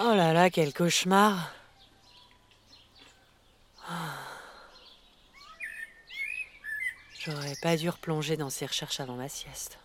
Oh 0.00 0.14
là 0.14 0.32
là, 0.32 0.48
quel 0.48 0.72
cauchemar. 0.72 1.52
Ah. 3.86 4.14
J'aurais 7.18 7.56
pas 7.60 7.76
dû 7.76 7.90
replonger 7.90 8.36
dans 8.36 8.48
ces 8.48 8.64
recherches 8.64 9.00
avant 9.00 9.16
ma 9.16 9.28
sieste. 9.28 9.78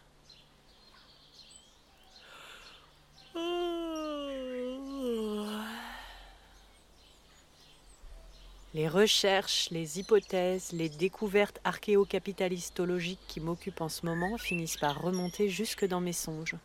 Les 8.73 8.87
recherches, 8.87 9.69
les 9.71 9.99
hypothèses, 9.99 10.71
les 10.71 10.89
découvertes 10.89 11.59
archéocapitalistologiques 11.63 13.19
qui 13.27 13.39
m'occupent 13.39 13.81
en 13.81 13.89
ce 13.89 14.05
moment 14.05 14.37
finissent 14.37 14.77
par 14.77 15.01
remonter 15.01 15.49
jusque 15.49 15.85
dans 15.85 16.01
mes 16.01 16.13
songes. 16.13 16.55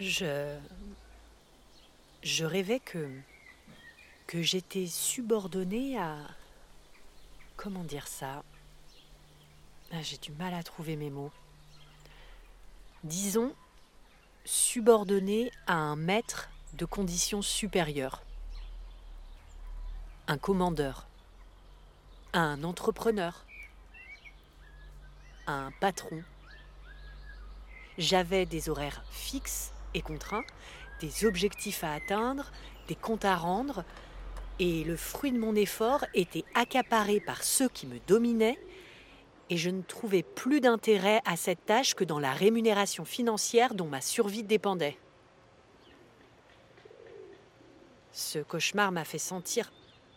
Je. 0.00 0.58
Je 2.22 2.44
rêvais 2.46 2.80
que. 2.80 3.20
que 4.26 4.40
j'étais 4.40 4.86
subordonnée 4.86 5.98
à. 5.98 6.16
Comment 7.56 7.84
dire 7.84 8.06
ça? 8.06 8.42
Ah, 9.92 10.00
J'ai 10.02 10.16
du 10.16 10.32
mal 10.32 10.54
à 10.54 10.62
trouver 10.62 10.96
mes 10.96 11.10
mots. 11.10 11.32
Disons, 13.04 13.54
subordonnée 14.46 15.52
à 15.66 15.74
un 15.74 15.96
maître 15.96 16.48
de 16.74 16.86
conditions 16.86 17.42
supérieures. 17.42 18.22
Un 20.28 20.38
commandeur. 20.38 21.06
Un 22.32 22.64
entrepreneur. 22.64 23.44
Un 25.46 25.72
patron. 25.80 26.22
J'avais 27.98 28.46
des 28.46 28.70
horaires 28.70 29.02
fixes 29.10 29.72
et 29.94 30.02
contraints, 30.02 30.44
des 31.00 31.24
objectifs 31.24 31.84
à 31.84 31.92
atteindre, 31.92 32.50
des 32.88 32.94
comptes 32.94 33.24
à 33.24 33.36
rendre, 33.36 33.84
et 34.58 34.84
le 34.84 34.96
fruit 34.96 35.32
de 35.32 35.38
mon 35.38 35.54
effort 35.54 36.04
était 36.14 36.44
accaparé 36.54 37.20
par 37.20 37.42
ceux 37.42 37.68
qui 37.68 37.86
me 37.86 37.98
dominaient, 38.06 38.58
et 39.48 39.56
je 39.56 39.70
ne 39.70 39.82
trouvais 39.82 40.22
plus 40.22 40.60
d'intérêt 40.60 41.20
à 41.24 41.36
cette 41.36 41.64
tâche 41.66 41.94
que 41.94 42.04
dans 42.04 42.20
la 42.20 42.32
rémunération 42.32 43.04
financière 43.04 43.74
dont 43.74 43.88
ma 43.88 44.00
survie 44.00 44.44
dépendait. 44.44 44.96
Ce 48.12 48.38
cauchemar 48.38 48.92
m'a 48.92 49.04
fait 49.04 49.18
sentir, 49.18 49.72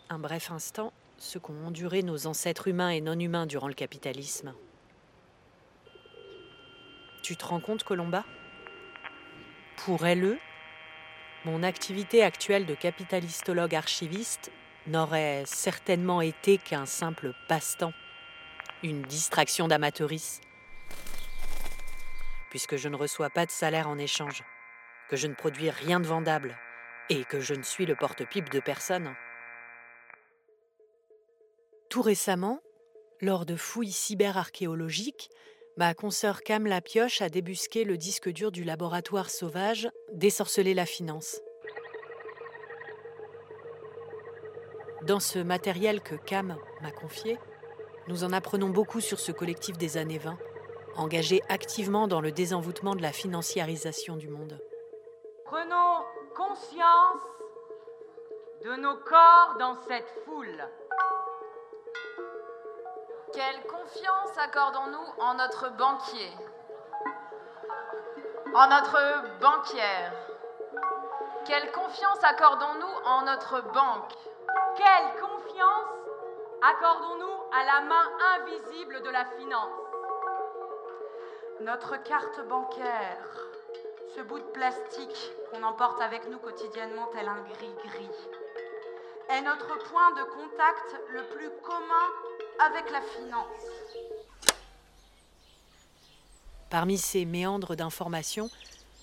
un 0.09 0.19
bref 0.19 0.51
instant, 0.51 0.93
ce 1.17 1.39
qu'ont 1.39 1.65
enduré 1.65 2.03
nos 2.03 2.27
ancêtres 2.27 2.67
humains 2.67 2.89
et 2.89 3.01
non 3.01 3.17
humains 3.19 3.45
durant 3.45 3.67
le 3.67 3.73
capitalisme. 3.73 4.53
Tu 7.21 7.37
te 7.37 7.45
rends 7.45 7.61
compte, 7.61 7.83
Colomba? 7.83 8.25
Pour 9.77 10.05
LE, 10.05 10.39
mon 11.45 11.61
activité 11.61 12.23
actuelle 12.23 12.65
de 12.65 12.73
capitalistologue 12.73 13.75
archiviste 13.75 14.51
n'aurait 14.87 15.43
certainement 15.45 16.21
été 16.21 16.57
qu'un 16.57 16.85
simple 16.85 17.33
passe-temps, 17.49 17.93
une 18.81 19.01
distraction 19.01 19.67
d'amateurisme, 19.67 20.41
puisque 22.49 22.77
je 22.77 22.87
ne 22.87 22.95
reçois 22.95 23.29
pas 23.29 23.45
de 23.45 23.51
salaire 23.51 23.89
en 23.89 23.97
échange, 23.97 24.43
que 25.09 25.17
je 25.17 25.27
ne 25.27 25.33
produis 25.33 25.69
rien 25.69 25.99
de 25.99 26.07
vendable 26.07 26.57
et 27.09 27.25
que 27.25 27.41
je 27.41 27.53
ne 27.53 27.63
suis 27.63 27.85
le 27.85 27.95
porte-pipe 27.95 28.49
de 28.49 28.59
personne. 28.59 29.13
Tout 31.89 32.01
récemment, 32.01 32.61
lors 33.21 33.45
de 33.45 33.55
fouilles 33.55 33.91
cyberarchéologiques, 33.91 35.29
ma 35.77 35.93
consoeur 35.93 36.41
Cam 36.41 36.67
Lapioche 36.67 37.21
a 37.21 37.29
débusqué 37.29 37.83
le 37.83 37.97
disque 37.97 38.29
dur 38.29 38.51
du 38.51 38.63
laboratoire 38.63 39.29
sauvage 39.29 39.89
Désorceler 40.11 40.73
la 40.73 40.85
finance. 40.85 41.41
Dans 45.03 45.19
ce 45.19 45.39
matériel 45.39 46.01
que 46.01 46.15
Cam 46.15 46.55
m'a 46.81 46.91
confié, 46.91 47.37
nous 48.07 48.23
en 48.23 48.31
apprenons 48.31 48.69
beaucoup 48.69 49.01
sur 49.01 49.19
ce 49.19 49.31
collectif 49.31 49.77
des 49.77 49.97
années 49.97 50.19
20, 50.19 50.37
engagé 50.95 51.41
activement 51.49 52.07
dans 52.07 52.21
le 52.21 52.31
désenvoûtement 52.31 52.95
de 52.95 53.01
la 53.01 53.11
financiarisation 53.11 54.15
du 54.15 54.29
monde. 54.29 54.59
Prenons 55.45 56.05
conscience 56.35 57.21
de 58.63 58.75
nos 58.75 58.95
corps 58.97 59.55
dans 59.59 59.75
cette 59.87 60.09
foule. 60.25 60.63
Quelle 63.33 63.63
confiance 63.63 64.37
accordons-nous 64.37 65.23
en 65.23 65.33
notre 65.33 65.69
banquier? 65.71 66.31
En 68.53 68.67
notre 68.67 69.39
banquière. 69.39 70.13
Quelle 71.43 71.71
confiance 71.71 72.23
accordons-nous 72.23 73.05
en 73.05 73.23
notre 73.23 73.61
banque? 73.73 74.13
Quelle 74.75 75.19
confiance 75.19 75.89
accordons-nous 76.61 77.33
à 77.51 77.65
la 77.65 77.81
main 77.81 78.07
invisible 78.35 79.01
de 79.01 79.09
la 79.09 79.25
finance? 79.25 79.81
Notre 81.61 82.03
carte 82.03 82.39
bancaire, 82.47 83.47
ce 84.15 84.21
bout 84.21 84.39
de 84.39 84.51
plastique 84.51 85.33
qu'on 85.49 85.63
emporte 85.63 85.99
avec 86.01 86.29
nous 86.29 86.37
quotidiennement 86.37 87.07
tel 87.13 87.27
un 87.27 87.41
gris-gris, 87.41 88.29
est 89.29 89.41
notre 89.41 89.77
point 89.89 90.11
de 90.11 90.23
contact 90.23 90.95
le 91.11 91.23
plus 91.35 91.49
commun 91.63 92.07
avec 92.59 92.91
la 92.91 93.01
finance. 93.01 94.07
Parmi 96.69 96.97
ces 96.97 97.25
méandres 97.25 97.75
d'informations, 97.75 98.49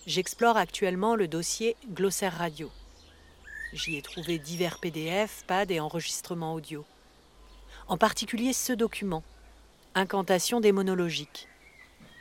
j'explore 0.07 0.57
actuellement 0.57 1.15
le 1.15 1.29
dossier 1.29 1.77
Glossaire 1.89 2.37
Radio. 2.37 2.71
J'y 3.73 3.97
ai 3.97 4.03
trouvé 4.03 4.39
divers 4.39 4.79
PDF, 4.81 5.45
PAD 5.47 5.71
et 5.71 5.81
enregistrements 5.81 6.55
audio. 6.55 6.85
En 7.87 7.97
particulier 7.97 8.53
ce 8.53 8.73
document, 8.73 9.23
Incantation 9.95 10.61
démonologique, 10.61 11.49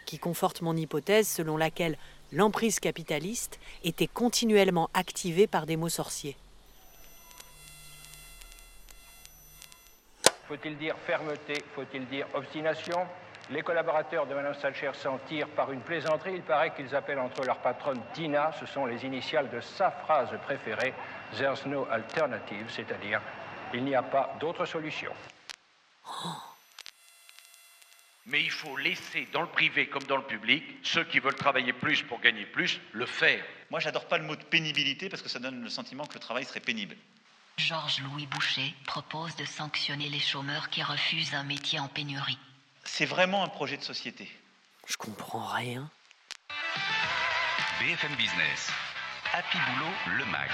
qui 0.05 0.17
conforte 0.17 0.61
mon 0.61 0.75
hypothèse 0.75 1.27
selon 1.27 1.57
laquelle 1.57 1.97
l'emprise 2.31 2.79
capitaliste 2.79 3.59
était 3.83 4.07
continuellement 4.07 4.89
activée 4.93 5.45
par 5.45 5.65
des 5.67 5.77
mots 5.77 5.89
sorciers. 5.89 6.35
Faut-il 10.49 10.77
dire 10.79 10.95
fermeté 11.05 11.63
Faut-il 11.75 12.07
dire 12.07 12.25
obstination? 12.33 13.07
Les 13.51 13.61
collaborateurs 13.61 14.25
de 14.25 14.33
Mme 14.33 14.55
Salcher 14.55 14.89
s'en 14.93 15.19
tirent 15.19 15.47
par 15.49 15.71
une 15.71 15.81
plaisanterie. 15.81 16.33
Il 16.35 16.41
paraît 16.41 16.73
qu'ils 16.73 16.95
appellent 16.95 17.19
entre 17.19 17.45
leur 17.45 17.59
patronne 17.59 18.01
Tina, 18.13 18.51
ce 18.59 18.65
sont 18.65 18.87
les 18.87 19.05
initiales 19.05 19.51
de 19.51 19.61
sa 19.61 19.91
phrase 19.91 20.29
préférée, 20.43 20.93
There's 21.37 21.67
no 21.67 21.87
alternative, 21.91 22.65
c'est-à-dire 22.69 23.21
il 23.75 23.83
n'y 23.83 23.93
a 23.93 24.01
pas 24.01 24.35
d'autre 24.39 24.65
solution. 24.65 25.11
Mais 28.25 28.41
il 28.41 28.51
faut 28.51 28.75
laisser 28.75 29.27
dans 29.31 29.41
le 29.41 29.47
privé 29.47 29.87
comme 29.87 30.03
dans 30.03 30.17
le 30.17 30.23
public 30.23 30.63
ceux 30.81 31.03
qui 31.03 31.19
veulent 31.19 31.35
travailler 31.35 31.73
plus 31.73 32.01
pour 32.01 32.19
gagner 32.21 32.45
plus 32.45 32.81
le 32.93 33.05
faire. 33.05 33.43
Moi, 33.69 33.79
j'adore 33.79 34.07
pas 34.07 34.17
le 34.17 34.23
mot 34.23 34.35
de 34.35 34.43
pénibilité 34.43 35.09
parce 35.09 35.21
que 35.21 35.29
ça 35.29 35.37
donne 35.37 35.61
le 35.61 35.69
sentiment 35.69 36.05
que 36.05 36.15
le 36.15 36.19
travail 36.19 36.45
serait 36.45 36.59
pénible. 36.59 36.95
Georges-Louis 37.59 38.25
Boucher 38.27 38.73
propose 38.87 39.35
de 39.35 39.43
sanctionner 39.43 40.07
les 40.07 40.19
chômeurs 40.19 40.69
qui 40.69 40.81
refusent 40.81 41.33
un 41.33 41.43
métier 41.43 41.77
en 41.77 41.89
pénurie. 41.89 42.39
C'est 42.85 43.05
vraiment 43.05 43.43
un 43.43 43.49
projet 43.49 43.75
de 43.75 43.83
société. 43.83 44.31
Je 44.87 44.95
comprends 44.95 45.45
rien. 45.45 45.89
BFM 47.81 48.15
Business. 48.15 48.71
Happy 49.33 49.57
Boulot, 49.57 50.17
le 50.17 50.25
MAG. 50.31 50.49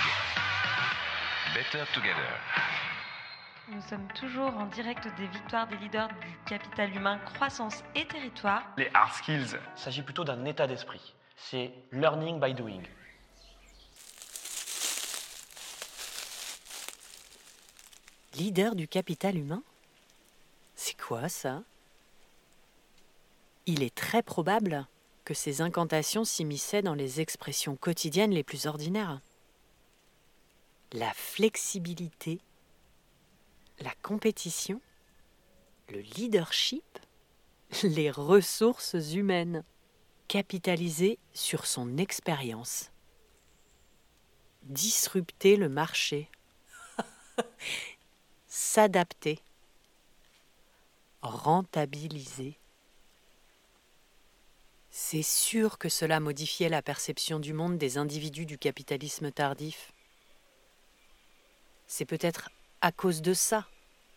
Better 1.54 1.84
Together. 1.94 2.40
Nous 3.68 3.82
sommes 3.84 4.08
toujours 4.14 4.58
en 4.58 4.66
direct 4.66 5.08
des 5.16 5.28
victoires 5.28 5.68
des 5.68 5.78
leaders 5.78 6.10
du 6.10 6.36
capital 6.48 6.94
humain, 6.96 7.20
croissance 7.20 7.84
et 7.94 8.08
territoire. 8.08 8.64
Les 8.78 8.90
hard 8.96 9.14
skills, 9.14 9.60
il 9.76 9.80
s'agit 9.80 10.02
plutôt 10.02 10.24
d'un 10.24 10.44
état 10.46 10.66
d'esprit. 10.66 11.14
C'est 11.38 11.72
learning 11.92 12.40
by 12.40 12.56
doing. 12.56 12.82
Leader 18.38 18.76
du 18.76 18.88
capital 18.88 19.38
humain. 19.38 19.64
C'est 20.76 21.00
quoi 21.00 21.30
ça? 21.30 21.64
Il 23.66 23.82
est 23.82 23.96
très 23.96 24.22
probable 24.22 24.88
que 25.24 25.34
ces 25.34 25.62
incantations 25.62 26.26
s'immisçaient 26.26 26.82
dans 26.82 26.96
les 26.96 27.22
expressions 27.22 27.78
quotidiennes 27.78 28.34
les 28.34 28.44
plus 28.44 28.66
ordinaires. 28.68 29.22
La 30.92 31.14
flexibilité, 31.14 32.42
la 33.80 33.94
compétition, 34.02 34.82
le 35.90 36.00
leadership, 36.00 36.84
les 37.84 38.12
ressources 38.12 39.14
humaines, 39.14 39.64
capitaliser 40.28 41.20
sur 41.34 41.66
son 41.66 41.98
expérience, 41.98 42.92
disrupter 44.64 45.56
le 45.56 45.70
marché, 45.70 46.30
s'adapter, 48.58 49.40
rentabiliser. 51.22 52.58
C'est 54.90 55.24
sûr 55.24 55.78
que 55.78 55.90
cela 55.90 56.22
modifiait 56.22 56.70
la 56.70 56.82
perception 56.82 57.40
du 57.40 57.52
monde 57.52 57.78
des 57.78 57.98
individus 57.98 58.46
du 58.46 58.58
capitalisme 58.58 59.30
tardif. 59.30 59.92
C'est 61.88 62.06
peut-être 62.06 62.50
à 62.80 62.94
cause 62.94 63.22
de 63.22 63.34
ça 63.34 63.68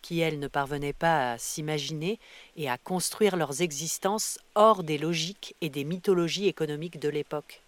qui, 0.03 0.21
elles, 0.21 0.39
ne 0.39 0.47
parvenaient 0.47 0.93
pas 0.93 1.33
à 1.33 1.39
s'imaginer 1.39 2.21
et 2.55 2.71
à 2.71 2.79
construire 2.79 3.35
leurs 3.35 3.61
existences 3.61 4.39
hors 4.55 4.85
des 4.85 4.99
logiques 4.99 5.57
et 5.61 5.69
des 5.69 5.83
mythologies 5.83 6.47
économiques 6.47 7.01
de 7.01 7.09
l'époque. 7.09 7.61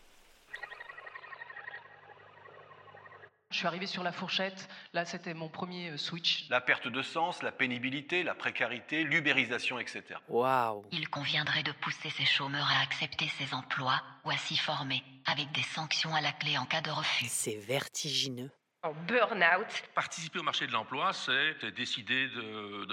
Je 3.51 3.57
suis 3.57 3.67
arrivé 3.67 3.87
sur 3.87 4.05
la 4.05 4.13
fourchette, 4.13 4.69
là 4.93 5.05
c'était 5.05 5.35
mon 5.35 5.49
premier 5.49 5.91
euh, 5.91 5.97
switch. 5.97 6.49
La 6.51 6.61
perte 6.61 6.87
de 6.87 7.03
sens, 7.03 7.43
la 7.43 7.51
pénibilité, 7.51 8.23
la 8.23 8.37
précarité, 8.37 9.03
l'ubérisation, 9.03 9.81
etc. 9.81 10.05
Waouh 10.29 10.87
Il 10.93 11.09
conviendrait 11.09 11.65
de 11.65 11.73
pousser 11.73 12.11
ces 12.11 12.25
chômeurs 12.25 12.69
à 12.71 12.81
accepter 12.83 13.27
ces 13.39 13.53
emplois 13.53 14.01
ou 14.25 14.31
à 14.31 14.37
s'y 14.37 14.57
former, 14.57 15.03
avec 15.27 15.51
des 15.51 15.65
sanctions 15.65 16.15
à 16.15 16.21
la 16.21 16.31
clé 16.31 16.59
en 16.59 16.65
cas 16.65 16.81
de 16.81 16.91
refus. 16.91 17.27
C'est 17.29 17.57
vertigineux. 17.57 18.53
En 18.85 18.93
burn-out. 18.93 19.83
Participer 19.97 20.39
au 20.39 20.45
marché 20.45 20.69
de 20.69 20.73
l'emploi, 20.73 21.13
c'est 21.13 21.67
décider 21.75 22.31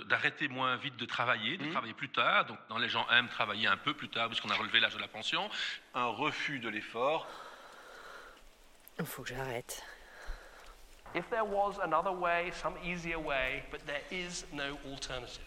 d'arrêter 0.09 0.47
moins 0.47 0.75
vite 0.75 0.97
de 0.97 1.05
travailler, 1.05 1.57
de 1.57 1.69
travailler 1.69 1.93
plus 1.93 2.09
tard. 2.09 2.45
Donc, 2.45 2.57
dans 2.67 2.77
les 2.77 2.89
gens 2.89 3.07
aiment 3.09 3.29
travailler 3.29 3.67
un 3.67 3.77
peu 3.77 3.93
plus 3.93 4.09
tard, 4.09 4.27
puisqu'on 4.27 4.49
a 4.49 4.55
relevé 4.55 4.81
l'âge 4.81 4.95
de 4.95 4.99
la 4.99 5.07
pension. 5.07 5.49
Un 5.93 6.07
refus 6.07 6.59
de 6.59 6.67
l'effort. 6.67 7.25
Il 8.99 9.05
faut 9.05 9.21
que 9.21 9.29
j'arrête. 9.29 9.81
If 11.15 11.29
there 11.29 11.43
was 11.43 11.75
another 11.83 12.11
way, 12.11 12.51
some 12.61 12.73
easier 12.83 13.19
way, 13.19 13.63
but 13.71 13.81
there 13.85 14.03
is 14.11 14.45
no 14.53 14.77
alternative. 14.89 15.43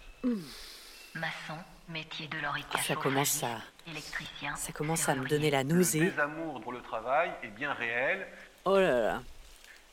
Maçon, 1.15 1.59
métier 1.89 2.29
de. 2.29 2.37
Ça 2.83 2.95
commence 2.95 3.43
à, 3.43 3.61
électricien. 3.87 4.55
ça 4.57 4.73
commence 4.73 5.09
à 5.09 5.15
me 5.15 5.27
donner 5.27 5.51
la 5.51 5.65
nausée. 5.65 6.01
Le 6.01 6.11
désamour 6.11 6.61
pour 6.61 6.73
le 6.73 6.81
travail 6.81 7.33
est 7.43 7.49
bien 7.49 7.73
réel. 7.73 8.27
Oh 8.65 8.79
là 8.79 9.01
là. 9.01 9.23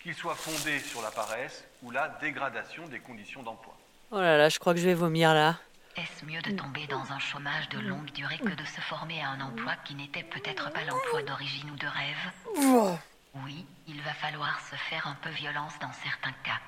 Qu'il 0.02 0.14
soit 0.14 0.36
fondé 0.36 0.80
sur 0.80 1.02
la 1.02 1.12
paresse 1.12 1.64
ou 1.82 1.92
la 1.92 2.10
dégradation 2.22 2.88
des 2.88 3.00
conditions 3.00 3.44
d'emploi. 3.44 3.76
Oh 4.12 4.20
là 4.20 4.38
là, 4.38 4.50
je 4.50 4.60
crois 4.60 4.74
que 4.74 4.80
je 4.80 4.86
vais 4.86 4.94
vomir 4.94 5.34
là. 5.34 5.58
Est-ce 5.96 6.26
mieux 6.26 6.42
de 6.42 6.52
tomber 6.52 6.86
dans 6.88 7.12
un 7.12 7.20
chômage 7.20 7.68
de 7.70 7.80
longue 7.80 8.12
durée 8.12 8.38
que 8.38 8.54
de 8.54 8.66
se 8.66 8.82
former 8.82 9.20
à 9.22 9.30
un 9.30 9.42
emploi 9.42 9.74
qui 9.84 9.96
n'était 9.96 10.24
peut-être 10.24 10.72
pas 10.72 10.84
l'emploi 10.84 11.24
d'origine 11.24 11.72
ou 11.72 11.76
de 11.76 11.88
rêve? 11.88 13.02
Oui, 13.46 13.66
il 13.88 14.02
va 14.02 14.14
falloir 14.14 14.60
se 14.70 14.76
faire 14.76 15.08
un 15.08 15.16
peu 15.16 15.30
violence 15.30 15.74
dans 15.80 15.92
certains 15.94 16.34
cas. 16.44 16.60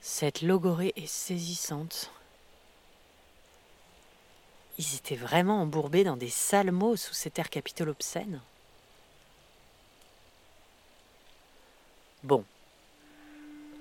Cette 0.00 0.42
logorée 0.42 0.92
est 0.96 1.06
saisissante. 1.06 2.10
Ils 4.78 4.96
étaient 4.96 5.16
vraiment 5.16 5.60
embourbés 5.60 6.04
dans 6.04 6.16
des 6.16 6.30
sales 6.30 6.72
mots 6.72 6.96
sous 6.96 7.12
cet 7.12 7.38
air 7.38 7.50
capitole 7.50 7.90
obscène. 7.90 8.40
Bon. 12.22 12.44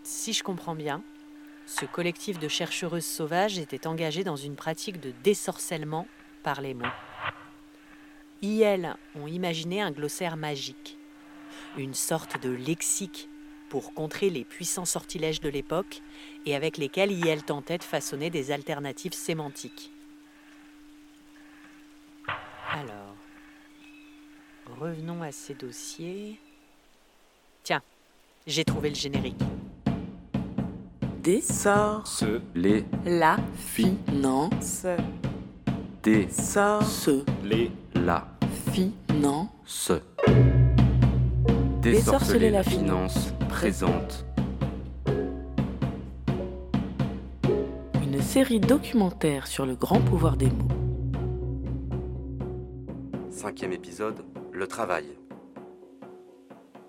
Si 0.03 0.33
je 0.33 0.43
comprends 0.43 0.75
bien, 0.75 1.01
ce 1.67 1.85
collectif 1.85 2.39
de 2.39 2.47
chercheuses 2.47 3.05
sauvages 3.05 3.59
était 3.59 3.87
engagé 3.87 4.23
dans 4.23 4.35
une 4.35 4.55
pratique 4.55 4.99
de 4.99 5.11
désorcellement 5.23 6.07
par 6.43 6.61
les 6.61 6.73
mots. 6.73 6.85
IL 8.41 8.95
ont 9.15 9.27
imaginé 9.27 9.81
un 9.81 9.91
glossaire 9.91 10.37
magique, 10.37 10.97
une 11.77 11.93
sorte 11.93 12.41
de 12.41 12.49
lexique 12.49 13.29
pour 13.69 13.93
contrer 13.93 14.29
les 14.29 14.43
puissants 14.43 14.85
sortilèges 14.85 15.41
de 15.41 15.49
l'époque 15.49 16.01
et 16.45 16.55
avec 16.55 16.77
lesquels 16.77 17.11
IL 17.11 17.43
tentait 17.43 17.77
de 17.77 17.83
façonner 17.83 18.29
des 18.29 18.51
alternatives 18.51 19.13
sémantiques. 19.13 19.91
Alors, 22.71 23.15
revenons 24.79 25.21
à 25.21 25.31
ces 25.31 25.53
dossiers. 25.53 26.39
Tiens, 27.63 27.81
j'ai 28.47 28.63
trouvé 28.63 28.89
le 28.89 28.95
générique. 28.95 29.39
Des 31.23 31.41
sorts. 31.41 32.07
Se, 32.07 32.41
les, 32.55 32.85
La 33.05 33.37
finance. 33.55 34.85
Des 36.01 36.29
sorts. 36.29 36.83
Se, 36.83 37.23
les, 37.43 37.71
la, 37.93 38.27
Finance. 38.73 39.91
Désorceler 41.81 42.49
la 42.49 42.61
finance 42.61 43.29
présente. 43.47 44.25
Une 48.03 48.21
série 48.21 48.59
documentaire 48.59 49.47
sur 49.47 49.65
le 49.65 49.75
grand 49.75 50.01
pouvoir 50.01 50.35
des 50.35 50.47
mots. 50.47 50.67
Cinquième 53.31 53.71
épisode, 53.71 54.25
le 54.51 54.67
travail. 54.67 55.05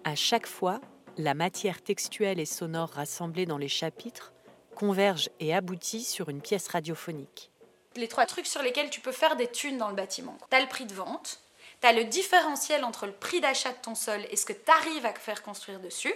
À 0.03 0.17
chaque 0.17 0.49
fois, 0.49 0.81
la 1.17 1.35
matière 1.35 1.83
textuelle 1.83 2.41
et 2.41 2.45
sonore 2.45 2.91
rassemblée 2.91 3.47
dans 3.47 3.59
les 3.59 3.69
chapitres 3.69 4.33
converge 4.75 5.31
et 5.39 5.55
aboutit 5.55 6.03
sur 6.03 6.31
une 6.31 6.41
pièce 6.41 6.67
radiophonique. 6.67 7.53
Les 7.95 8.09
trois 8.09 8.27
trucs 8.27 8.47
sur 8.47 8.63
lesquels 8.63 8.91
tu 8.91 9.01
peux 9.01 9.13
faire 9.13 9.37
des 9.37 9.47
thunes 9.47 9.79
dans 9.79 9.89
le 9.89 9.95
bâtiment. 9.95 10.37
Tu 10.51 10.57
as 10.57 10.61
le 10.61 10.69
prix 10.69 10.87
de 10.87 10.95
vente, 10.95 11.41
tu 11.81 11.87
as 11.87 11.93
le 11.93 12.05
différentiel 12.05 12.85
entre 12.85 13.07
le 13.07 13.13
prix 13.13 13.41
d'achat 13.41 13.73
de 13.73 13.81
ton 13.83 13.95
sol 13.95 14.25
et 14.31 14.37
ce 14.37 14.45
que 14.45 14.53
tu 14.53 14.71
arrives 14.71 15.07
à 15.07 15.15
faire 15.15 15.43
construire 15.43 15.81
dessus. 15.81 16.15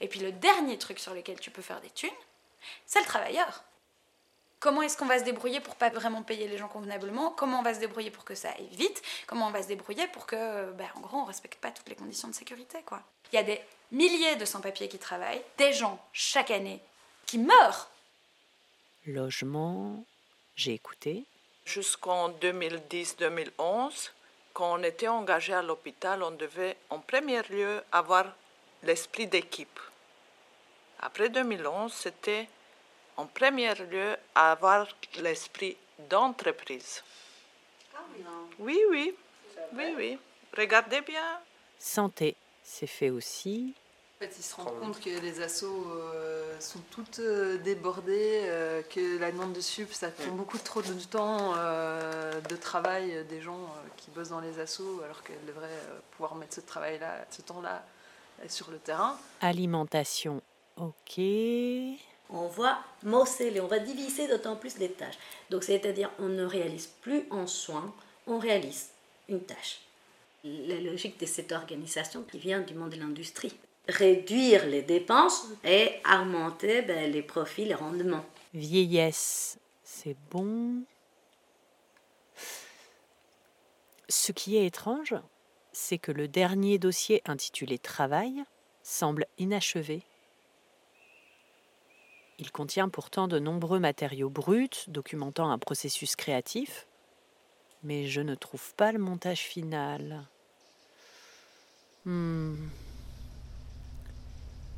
Et 0.00 0.08
puis 0.08 0.20
le 0.20 0.32
dernier 0.32 0.78
truc 0.78 0.98
sur 0.98 1.14
lequel 1.14 1.38
tu 1.40 1.50
peux 1.50 1.62
faire 1.62 1.80
des 1.80 1.90
thunes, 1.90 2.10
c'est 2.86 3.00
le 3.00 3.06
travailleur. 3.06 3.64
Comment 4.58 4.82
est-ce 4.82 4.98
qu'on 4.98 5.06
va 5.06 5.18
se 5.18 5.24
débrouiller 5.24 5.60
pour 5.60 5.74
pas 5.74 5.88
vraiment 5.88 6.22
payer 6.22 6.46
les 6.46 6.58
gens 6.58 6.68
convenablement? 6.68 7.30
Comment 7.30 7.60
on 7.60 7.62
va 7.62 7.72
se 7.72 7.80
débrouiller 7.80 8.10
pour 8.10 8.26
que 8.26 8.34
ça 8.34 8.50
aille 8.50 8.68
vite? 8.72 9.02
Comment 9.26 9.46
on 9.46 9.50
va 9.50 9.62
se 9.62 9.68
débrouiller 9.68 10.06
pour 10.08 10.26
que, 10.26 10.70
ben, 10.72 10.88
en 10.96 11.00
gros, 11.00 11.16
on 11.16 11.24
respecte 11.24 11.58
pas 11.60 11.70
toutes 11.70 11.88
les 11.88 11.94
conditions 11.94 12.28
de 12.28 12.34
sécurité, 12.34 12.82
quoi? 12.84 13.02
Il 13.32 13.36
y 13.36 13.38
a 13.38 13.42
des 13.42 13.58
milliers 13.90 14.36
de 14.36 14.44
sans-papiers 14.44 14.88
qui 14.88 14.98
travaillent, 14.98 15.42
des 15.56 15.72
gens 15.72 15.98
chaque 16.12 16.50
année 16.50 16.82
qui 17.24 17.38
meurent. 17.38 17.88
Logement, 19.06 20.04
j'ai 20.56 20.74
écouté. 20.74 21.24
Jusqu'en 21.64 22.28
2010-2011, 22.28 24.10
quand 24.60 24.78
on 24.78 24.82
était 24.82 25.08
engagé 25.08 25.54
à 25.54 25.62
l'hôpital, 25.62 26.22
on 26.22 26.32
devait 26.32 26.76
en 26.90 26.98
premier 26.98 27.40
lieu 27.44 27.82
avoir 27.90 28.26
l'esprit 28.82 29.26
d'équipe. 29.26 29.80
Après 30.98 31.30
2011, 31.30 31.90
c'était 31.90 32.46
en 33.16 33.24
premier 33.24 33.74
lieu 33.74 34.18
avoir 34.34 34.86
l'esprit 35.18 35.78
d'entreprise. 36.10 37.02
Oui, 38.58 38.78
oui, 38.90 39.14
oui, 39.72 39.94
oui. 39.96 40.18
Regardez 40.54 41.00
bien. 41.00 41.40
Santé, 41.78 42.36
c'est 42.62 42.86
fait 42.86 43.08
aussi. 43.08 43.72
En 44.22 44.26
fait, 44.26 44.34
ils 44.38 44.42
se 44.42 44.54
rendent 44.54 44.78
compte 44.78 45.00
que 45.00 45.08
les 45.08 45.40
assos 45.40 45.86
euh, 45.96 46.60
sont 46.60 46.80
toutes 46.90 47.20
euh, 47.20 47.56
débordées, 47.56 48.42
euh, 48.44 48.82
que 48.82 49.18
la 49.18 49.32
demande 49.32 49.54
de 49.54 49.62
sup, 49.62 49.94
ça 49.94 50.10
prend 50.10 50.32
beaucoup 50.32 50.58
trop 50.58 50.82
de 50.82 50.92
temps 51.10 51.54
euh, 51.56 52.38
de 52.42 52.54
travail 52.54 53.24
des 53.30 53.40
gens 53.40 53.62
euh, 53.62 53.88
qui 53.96 54.10
bossent 54.10 54.28
dans 54.28 54.40
les 54.42 54.58
assos, 54.58 55.00
alors 55.02 55.22
qu'elles 55.22 55.46
devraient 55.46 55.68
euh, 55.68 55.98
pouvoir 56.10 56.34
mettre 56.34 56.54
ce 56.54 56.60
travail-là, 56.60 57.24
ce 57.30 57.40
temps-là 57.40 57.82
euh, 58.42 58.44
sur 58.50 58.70
le 58.70 58.76
terrain. 58.76 59.16
Alimentation, 59.40 60.42
ok. 60.76 61.18
On 62.28 62.48
va 62.48 62.78
morceler, 63.02 63.58
on 63.62 63.68
va 63.68 63.78
diviser 63.78 64.28
d'autant 64.28 64.56
plus 64.56 64.76
les 64.76 64.90
tâches. 64.90 65.18
Donc, 65.48 65.64
c'est-à-dire, 65.64 66.10
on 66.18 66.28
ne 66.28 66.44
réalise 66.44 66.88
plus 66.88 67.24
en 67.30 67.46
soin, 67.46 67.90
on 68.26 68.38
réalise 68.38 68.90
une 69.30 69.40
tâche. 69.40 69.80
La 70.44 70.78
logique 70.78 71.18
de 71.18 71.24
cette 71.24 71.52
organisation 71.52 72.22
qui 72.22 72.36
vient 72.38 72.60
du 72.60 72.74
monde 72.74 72.90
de 72.90 72.96
l'industrie. 72.96 73.58
Réduire 73.90 74.66
les 74.66 74.82
dépenses 74.82 75.48
et 75.64 75.94
augmenter 76.08 76.82
ben, 76.82 77.10
les 77.10 77.22
profits, 77.22 77.64
les 77.64 77.74
rendements. 77.74 78.24
Vieillesse, 78.54 79.58
c'est 79.82 80.16
bon. 80.30 80.84
Ce 84.08 84.32
qui 84.32 84.56
est 84.56 84.66
étrange, 84.66 85.14
c'est 85.72 85.98
que 85.98 86.12
le 86.12 86.28
dernier 86.28 86.78
dossier 86.78 87.20
intitulé 87.26 87.78
Travail 87.78 88.44
semble 88.82 89.26
inachevé. 89.38 90.02
Il 92.38 92.50
contient 92.52 92.88
pourtant 92.88 93.28
de 93.28 93.38
nombreux 93.38 93.80
matériaux 93.80 94.30
bruts 94.30 94.86
documentant 94.88 95.50
un 95.50 95.58
processus 95.58 96.16
créatif, 96.16 96.86
mais 97.82 98.06
je 98.06 98.20
ne 98.20 98.34
trouve 98.34 98.74
pas 98.74 98.92
le 98.92 98.98
montage 98.98 99.40
final. 99.40 100.26
Hmm. 102.04 102.56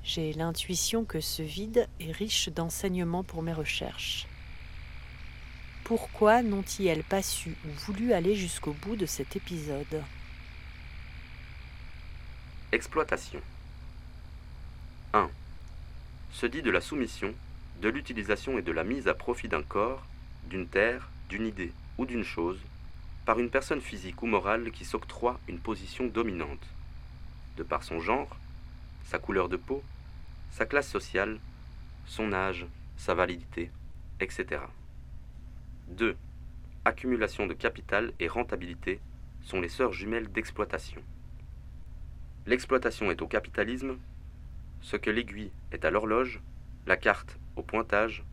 J'ai 0.05 0.33
l'intuition 0.33 1.05
que 1.05 1.21
ce 1.21 1.43
vide 1.43 1.89
est 2.01 2.11
riche 2.11 2.49
d'enseignements 2.49 3.23
pour 3.23 3.41
mes 3.43 3.53
recherches. 3.53 4.27
Pourquoi 5.85 6.43
n'ont-ils 6.43 7.05
pas 7.05 7.23
su 7.23 7.57
ou 7.65 7.71
voulu 7.87 8.13
aller 8.13 8.35
jusqu'au 8.35 8.73
bout 8.73 8.97
de 8.97 9.07
cet 9.07 9.37
épisode? 9.37 10.03
Exploitation 12.73 13.41
1. 15.13 15.31
Se 16.33 16.47
dit 16.47 16.63
de 16.63 16.71
la 16.73 16.81
soumission, 16.81 17.33
de 17.81 17.89
l'utilisation 17.89 18.59
et 18.59 18.63
de 18.63 18.73
la 18.73 18.83
mise 18.83 19.07
à 19.07 19.15
profit 19.15 19.47
d'un 19.47 19.63
corps, 19.63 20.05
d'une 20.51 20.67
terre, 20.67 21.11
d'une 21.29 21.47
idée 21.47 21.73
ou 21.97 22.07
d'une 22.07 22.25
chose, 22.25 22.59
par 23.25 23.39
une 23.39 23.51
personne 23.51 23.81
physique 23.81 24.21
ou 24.23 24.27
morale 24.27 24.73
qui 24.73 24.85
s'octroie 24.85 25.39
une 25.47 25.61
position 25.61 26.09
dominante, 26.09 26.67
de 27.57 27.63
par 27.63 27.85
son 27.85 28.01
genre, 28.01 28.37
sa 29.05 29.19
couleur 29.19 29.49
de 29.49 29.57
peau, 29.57 29.83
sa 30.51 30.67
classe 30.67 30.89
sociale, 30.89 31.39
son 32.07 32.33
âge, 32.33 32.67
sa 32.97 33.15
validité, 33.15 33.71
etc. 34.21 34.63
2. 35.89 36.17
Accumulation 36.85 37.47
de 37.47 37.55
capital 37.55 38.13
et 38.21 38.29
rentabilité 38.29 39.01
sont 39.43 39.61
les 39.61 39.69
sœurs 39.69 39.93
jumelles 39.93 40.31
d'exploitation. 40.31 41.03
L'exploitation 42.47 43.11
est 43.11 43.23
au 43.23 43.27
capitalisme 43.27 43.99
ce 44.81 44.97
que 44.97 45.11
l'aiguille 45.11 45.53
est 45.71 45.85
à 45.85 45.91
l'horloge, 45.91 46.41
la 46.87 46.97
carte 46.97 47.39
au 47.57 47.63
pointage 47.63 48.25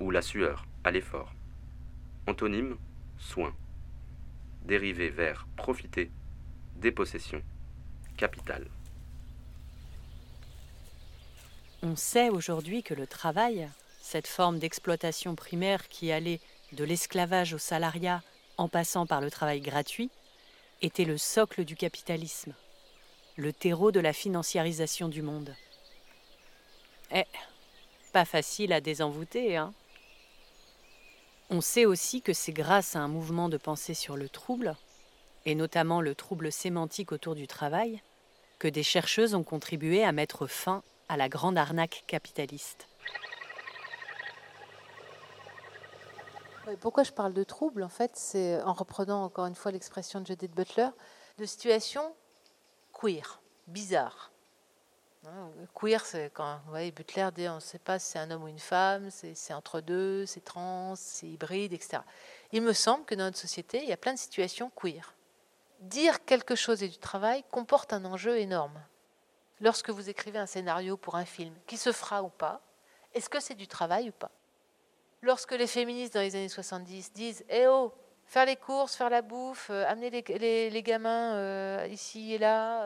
ou 0.00 0.10
la 0.10 0.20
sueur 0.20 0.66
à 0.82 0.90
l'effort. 0.90 1.32
Antonyme 2.26 2.76
soin. 3.18 3.54
Dérivé 4.64 5.10
vers 5.10 5.46
profiter, 5.56 6.10
dépossession, 6.76 7.42
capital. 8.16 8.66
On 11.86 11.96
sait 11.96 12.30
aujourd'hui 12.30 12.82
que 12.82 12.94
le 12.94 13.06
travail, 13.06 13.68
cette 14.00 14.26
forme 14.26 14.58
d'exploitation 14.58 15.34
primaire 15.34 15.90
qui 15.90 16.12
allait 16.12 16.40
de 16.72 16.82
l'esclavage 16.82 17.52
au 17.52 17.58
salariat 17.58 18.22
en 18.56 18.70
passant 18.70 19.04
par 19.04 19.20
le 19.20 19.30
travail 19.30 19.60
gratuit, 19.60 20.08
était 20.80 21.04
le 21.04 21.18
socle 21.18 21.62
du 21.62 21.76
capitalisme, 21.76 22.54
le 23.36 23.52
terreau 23.52 23.92
de 23.92 24.00
la 24.00 24.14
financiarisation 24.14 25.10
du 25.10 25.20
monde. 25.20 25.54
Eh, 27.14 27.26
pas 28.14 28.24
facile 28.24 28.72
à 28.72 28.80
désenvoûter, 28.80 29.58
hein 29.58 29.74
On 31.50 31.60
sait 31.60 31.84
aussi 31.84 32.22
que 32.22 32.32
c'est 32.32 32.54
grâce 32.54 32.96
à 32.96 33.00
un 33.00 33.08
mouvement 33.08 33.50
de 33.50 33.58
pensée 33.58 33.92
sur 33.92 34.16
le 34.16 34.30
trouble, 34.30 34.74
et 35.44 35.54
notamment 35.54 36.00
le 36.00 36.14
trouble 36.14 36.50
sémantique 36.50 37.12
autour 37.12 37.34
du 37.34 37.46
travail, 37.46 38.00
que 38.58 38.68
des 38.68 38.82
chercheuses 38.82 39.34
ont 39.34 39.44
contribué 39.44 40.02
à 40.02 40.12
mettre 40.12 40.46
fin 40.46 40.82
à 41.08 41.16
la 41.16 41.28
grande 41.28 41.58
arnaque 41.58 42.04
capitaliste. 42.06 42.88
Pourquoi 46.80 47.02
je 47.02 47.12
parle 47.12 47.34
de 47.34 47.44
trouble 47.44 47.82
En 47.82 47.88
fait, 47.88 48.12
c'est 48.14 48.60
en 48.62 48.72
reprenant 48.72 49.24
encore 49.24 49.46
une 49.46 49.54
fois 49.54 49.70
l'expression 49.70 50.20
de 50.20 50.26
Judith 50.26 50.54
Butler, 50.54 50.88
de 51.38 51.44
situation 51.44 52.14
queer, 52.92 53.40
bizarre. 53.66 54.30
Hein, 55.26 55.50
queer, 55.74 56.04
c'est 56.04 56.30
quand 56.32 56.60
vous 56.64 56.70
voyez, 56.70 56.90
Butler 56.90 57.28
dit 57.34 57.48
on 57.48 57.56
ne 57.56 57.60
sait 57.60 57.78
pas 57.78 57.98
si 57.98 58.12
c'est 58.12 58.18
un 58.18 58.30
homme 58.30 58.44
ou 58.44 58.48
une 58.48 58.58
femme, 58.58 59.10
c'est 59.10 59.54
entre 59.54 59.80
deux, 59.80 60.24
c'est 60.26 60.44
trans, 60.44 60.94
c'est 60.96 61.26
hybride, 61.26 61.72
etc. 61.72 62.02
Il 62.52 62.62
me 62.62 62.72
semble 62.72 63.04
que 63.04 63.14
dans 63.14 63.24
notre 63.24 63.38
société, 63.38 63.82
il 63.82 63.88
y 63.88 63.92
a 63.92 63.96
plein 63.98 64.14
de 64.14 64.18
situations 64.18 64.70
queer. 64.70 65.14
Dire 65.80 66.24
quelque 66.24 66.54
chose 66.54 66.82
et 66.82 66.88
du 66.88 66.98
travail 66.98 67.44
comporte 67.50 67.92
un 67.92 68.04
enjeu 68.06 68.38
énorme 68.38 68.80
lorsque 69.64 69.88
vous 69.88 70.10
écrivez 70.10 70.38
un 70.38 70.46
scénario 70.46 70.96
pour 70.98 71.16
un 71.16 71.24
film, 71.24 71.54
qui 71.66 71.78
se 71.78 71.90
fera 71.90 72.22
ou 72.22 72.28
pas, 72.28 72.60
est-ce 73.14 73.30
que 73.30 73.40
c'est 73.40 73.54
du 73.54 73.66
travail 73.66 74.10
ou 74.10 74.12
pas? 74.12 74.30
Lorsque 75.22 75.52
les 75.52 75.66
féministes 75.66 76.14
dans 76.14 76.20
les 76.20 76.36
années 76.36 76.50
70 76.50 77.12
disent 77.14 77.44
Eh 77.48 77.66
oh, 77.66 77.92
faire 78.26 78.44
les 78.44 78.56
courses, 78.56 78.94
faire 78.94 79.08
la 79.08 79.22
bouffe, 79.22 79.68
euh, 79.70 79.86
amener 79.88 80.10
les, 80.10 80.82
gamins 80.82 81.34
euh, 81.34 81.88
ici 81.90 82.34
et 82.34 82.38
là, 82.38 82.84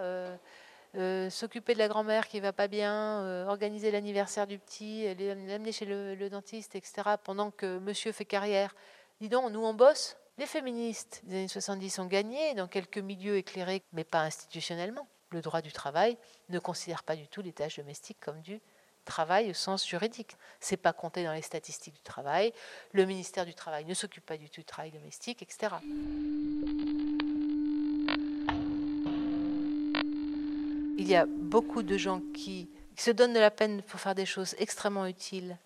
euh, 0.94 1.30
s'occuper 1.30 1.74
de 1.74 1.80
la 1.80 1.88
grand-mère 1.88 2.28
qui 2.28 2.38
va 2.38 2.52
pas 2.52 2.68
bien, 2.68 3.46
organiser 3.48 3.90
l'anniversaire 3.90 4.46
du 4.46 4.58
petit, 4.58 5.12
l'amener 5.16 5.72
chez 5.72 5.84
le, 5.84 6.14
le, 6.14 6.30
dentiste, 6.30 6.76
etc., 6.76 7.16
pendant 7.24 7.50
que 7.50 7.78
monsieur 7.78 8.12
fait 8.12 8.24
carrière. 8.24 8.74
Dis 9.20 9.28
donc, 9.28 9.50
nous 9.50 9.64
on 9.64 9.74
bosse. 9.74 10.16
Les 10.38 10.46
féministes 10.46 11.22
des 11.24 11.38
années 11.38 11.48
70 11.48 11.98
ont 11.98 12.06
gagné 12.06 12.54
dans 12.54 12.68
quelques 12.68 12.98
milieux 12.98 13.36
éclairés, 13.36 13.82
mais 13.92 14.04
pas 14.04 14.20
institutionnellement 14.20 15.08
le 15.30 15.40
droit 15.40 15.60
du 15.60 15.72
travail 15.72 16.16
ne 16.48 16.58
considère 16.58 17.02
pas 17.02 17.16
du 17.16 17.28
tout 17.28 17.42
les 17.42 17.52
tâches 17.52 17.76
domestiques 17.76 18.18
comme 18.20 18.40
du 18.40 18.60
travail 19.08 19.50
au 19.50 19.54
sens 19.54 19.86
juridique. 19.86 20.36
C'est 20.60 20.76
pas 20.76 20.92
compté 20.92 21.24
dans 21.24 21.32
les 21.32 21.42
statistiques 21.42 21.94
du 21.94 22.02
travail. 22.02 22.52
Le 22.92 23.06
ministère 23.06 23.46
du 23.46 23.54
Travail 23.54 23.84
ne 23.86 23.94
s'occupe 23.94 24.26
pas 24.26 24.36
du 24.36 24.50
tout 24.50 24.60
du 24.60 24.66
travail 24.66 24.90
domestique, 24.90 25.42
etc. 25.42 25.76
Il 30.98 31.08
y 31.08 31.16
a 31.16 31.26
beaucoup 31.26 31.82
de 31.82 31.96
gens 31.96 32.20
qui 32.34 32.68
se 32.96 33.10
donnent 33.10 33.32
de 33.32 33.40
la 33.40 33.50
peine 33.50 33.82
pour 33.82 33.98
faire 33.98 34.14
des 34.14 34.26
choses 34.26 34.54
extrêmement 34.58 35.06
utiles 35.06 35.56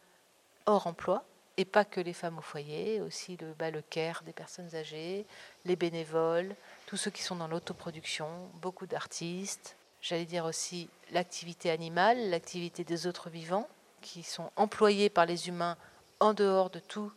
hors 0.66 0.86
emploi, 0.86 1.24
et 1.56 1.64
pas 1.64 1.84
que 1.84 2.00
les 2.00 2.12
femmes 2.12 2.38
au 2.38 2.42
foyer, 2.42 3.00
aussi 3.00 3.36
le, 3.36 3.52
bah, 3.54 3.70
care 3.90 4.22
des 4.22 4.32
personnes 4.32 4.74
âgées, 4.74 5.26
les 5.64 5.76
bénévoles, 5.76 6.54
tous 6.86 6.96
ceux 6.96 7.10
qui 7.10 7.22
sont 7.22 7.36
dans 7.36 7.48
l'autoproduction, 7.48 8.28
beaucoup 8.54 8.86
d'artistes. 8.86 9.76
J'allais 10.00 10.24
dire 10.24 10.44
aussi 10.44 10.88
l'activité 11.10 11.70
animale, 11.70 12.30
l'activité 12.30 12.84
des 12.84 13.06
autres 13.06 13.30
vivants, 13.30 13.68
qui 14.00 14.22
sont 14.22 14.50
employés 14.56 15.10
par 15.10 15.26
les 15.26 15.48
humains 15.48 15.76
en 16.20 16.34
dehors 16.34 16.70
de 16.70 16.80
tout 16.80 17.12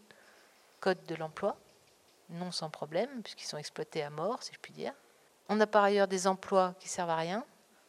code 0.80 1.04
de 1.08 1.15
l'emploi, 1.15 1.58
non 2.30 2.51
sans 2.51 2.70
problème, 2.70 3.22
puisqu'ils 3.24 3.48
sont 3.48 3.58
exploités 3.58 4.04
à 4.04 4.10
mort, 4.10 4.44
si 4.44 4.54
je 4.54 4.60
puis 4.60 4.74
dire. 4.74 4.94
On 5.50 5.60
a 5.60 5.68
par 5.68 5.84
ailleurs 5.84 6.08
des 6.08 6.27
emplois 6.27 6.75
qui 6.80 6.89
servent 6.89 7.10
à 7.10 7.15
rien, 7.15 7.46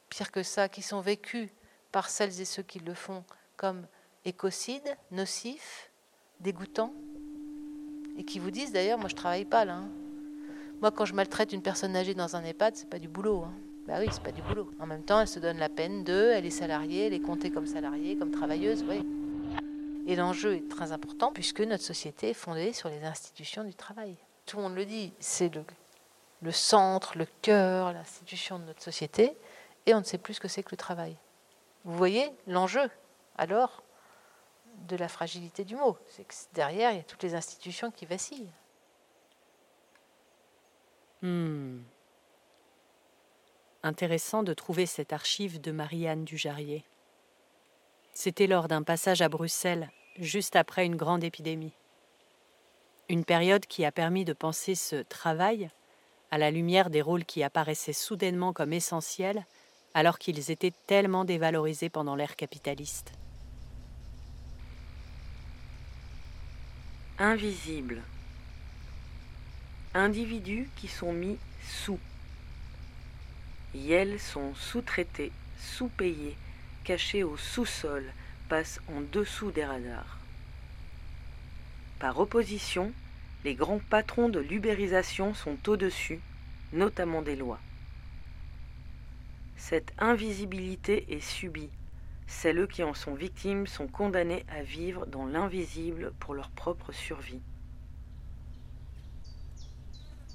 pire 0.08 0.30
que 0.30 0.42
ça, 0.42 0.68
qui 0.68 0.82
sont 0.82 1.00
vécus 1.00 1.50
par 1.92 2.08
celles 2.08 2.40
et 2.40 2.44
ceux 2.44 2.62
qui 2.62 2.78
le 2.78 2.94
font 2.94 3.24
comme 3.56 3.86
écocides, 4.24 4.96
nocifs, 5.10 5.90
dégoûtants, 6.40 6.92
et 8.16 8.24
qui 8.24 8.38
vous 8.38 8.50
disent 8.50 8.72
d'ailleurs, 8.72 8.98
moi 8.98 9.08
je 9.08 9.14
travaille 9.14 9.44
pas 9.44 9.64
là. 9.64 9.76
Hein. 9.76 9.88
Moi 10.80 10.90
quand 10.90 11.04
je 11.04 11.14
maltraite 11.14 11.52
une 11.52 11.62
personne 11.62 11.96
âgée 11.96 12.14
dans 12.14 12.36
un 12.36 12.44
EHPAD, 12.44 12.76
c'est 12.76 12.88
pas 12.88 12.98
du 12.98 13.08
boulot. 13.08 13.44
Hein. 13.44 13.52
Bah 13.86 13.94
oui, 14.00 14.08
c'est 14.10 14.22
pas 14.22 14.32
du 14.32 14.42
boulot. 14.42 14.68
En 14.80 14.86
même 14.86 15.04
temps, 15.04 15.20
elle 15.20 15.28
se 15.28 15.38
donne 15.38 15.58
la 15.58 15.68
peine 15.68 16.02
de, 16.02 16.32
elle 16.34 16.44
est 16.44 16.50
salariée, 16.50 17.06
elle 17.06 17.12
est 17.12 17.20
comptée 17.20 17.50
comme 17.50 17.66
salariée, 17.66 18.16
comme 18.16 18.32
travailleuse, 18.32 18.84
oui. 18.88 19.06
Et 20.08 20.16
l'enjeu 20.16 20.56
est 20.56 20.68
très 20.68 20.92
important 20.92 21.30
puisque 21.32 21.60
notre 21.60 21.84
société 21.84 22.30
est 22.30 22.34
fondée 22.34 22.72
sur 22.72 22.88
les 22.88 23.04
institutions 23.04 23.62
du 23.62 23.74
travail. 23.74 24.16
Tout 24.44 24.56
le 24.56 24.64
monde 24.64 24.74
le 24.74 24.84
dit, 24.84 25.12
c'est 25.20 25.54
le, 25.54 25.62
le 26.42 26.52
centre, 26.52 27.16
le 27.16 27.26
cœur, 27.42 27.92
l'institution 27.92 28.58
de 28.58 28.64
notre 28.64 28.82
société, 28.82 29.36
et 29.86 29.94
on 29.94 29.98
ne 29.98 30.04
sait 30.04 30.18
plus 30.18 30.34
ce 30.34 30.40
que 30.40 30.48
c'est 30.48 30.62
que 30.62 30.72
le 30.72 30.76
travail. 30.76 31.16
Vous 31.84 31.96
voyez 31.96 32.30
l'enjeu 32.46 32.90
alors 33.38 33.82
de 34.86 34.96
la 34.96 35.08
fragilité 35.08 35.64
du 35.64 35.76
mot. 35.76 35.96
C'est 36.08 36.26
que 36.26 36.34
derrière, 36.54 36.92
il 36.92 36.96
y 36.96 37.00
a 37.00 37.04
toutes 37.04 37.22
les 37.22 37.34
institutions 37.34 37.90
qui 37.90 38.06
vacillent. 38.06 38.50
Hmm. 41.22 41.80
Intéressant 43.82 44.42
de 44.42 44.54
trouver 44.54 44.86
cette 44.86 45.12
archive 45.12 45.60
de 45.60 45.70
Marianne 45.70 46.24
Dujarrier. 46.24 46.84
C'était 48.12 48.46
lors 48.46 48.68
d'un 48.68 48.82
passage 48.82 49.22
à 49.22 49.28
Bruxelles, 49.28 49.90
juste 50.18 50.56
après 50.56 50.86
une 50.86 50.96
grande 50.96 51.24
épidémie. 51.24 51.72
Une 53.08 53.24
période 53.24 53.66
qui 53.66 53.84
a 53.84 53.92
permis 53.92 54.24
de 54.24 54.32
penser 54.32 54.74
ce 54.74 54.96
travail 54.96 55.70
à 56.30 56.38
la 56.38 56.50
lumière 56.50 56.90
des 56.90 57.02
rôles 57.02 57.24
qui 57.24 57.42
apparaissaient 57.42 57.92
soudainement 57.92 58.52
comme 58.52 58.72
essentiels 58.72 59.46
alors 59.94 60.18
qu'ils 60.18 60.50
étaient 60.50 60.74
tellement 60.86 61.24
dévalorisés 61.24 61.88
pendant 61.88 62.16
l'ère 62.16 62.36
capitaliste. 62.36 63.12
Invisibles. 67.18 68.02
Individus 69.94 70.68
qui 70.76 70.86
sont 70.86 71.14
mis 71.14 71.38
sous. 71.62 71.98
Yels 73.74 74.20
sont 74.20 74.54
sous-traités, 74.54 75.32
sous-payés, 75.58 76.36
cachés 76.84 77.24
au 77.24 77.38
sous-sol, 77.38 78.04
passent 78.50 78.80
en 78.88 79.00
dessous 79.00 79.50
des 79.50 79.64
radars. 79.64 80.18
Par 81.98 82.18
opposition, 82.20 82.92
les 83.44 83.54
grands 83.54 83.80
patrons 83.90 84.28
de 84.28 84.40
l'ubérisation 84.40 85.32
sont 85.32 85.56
au-dessus, 85.68 86.20
notamment 86.74 87.22
des 87.22 87.36
lois. 87.36 87.60
Cette 89.56 89.92
invisibilité 89.98 91.06
est 91.08 91.20
subie, 91.20 91.70
Celles 92.26 92.66
qui 92.68 92.82
en 92.82 92.94
sont 92.94 93.14
victimes 93.14 93.66
sont 93.66 93.86
condamnées 93.86 94.44
à 94.48 94.62
vivre 94.62 95.06
dans 95.06 95.26
l'invisible 95.26 96.12
pour 96.18 96.34
leur 96.34 96.50
propre 96.50 96.92
survie. 96.92 97.42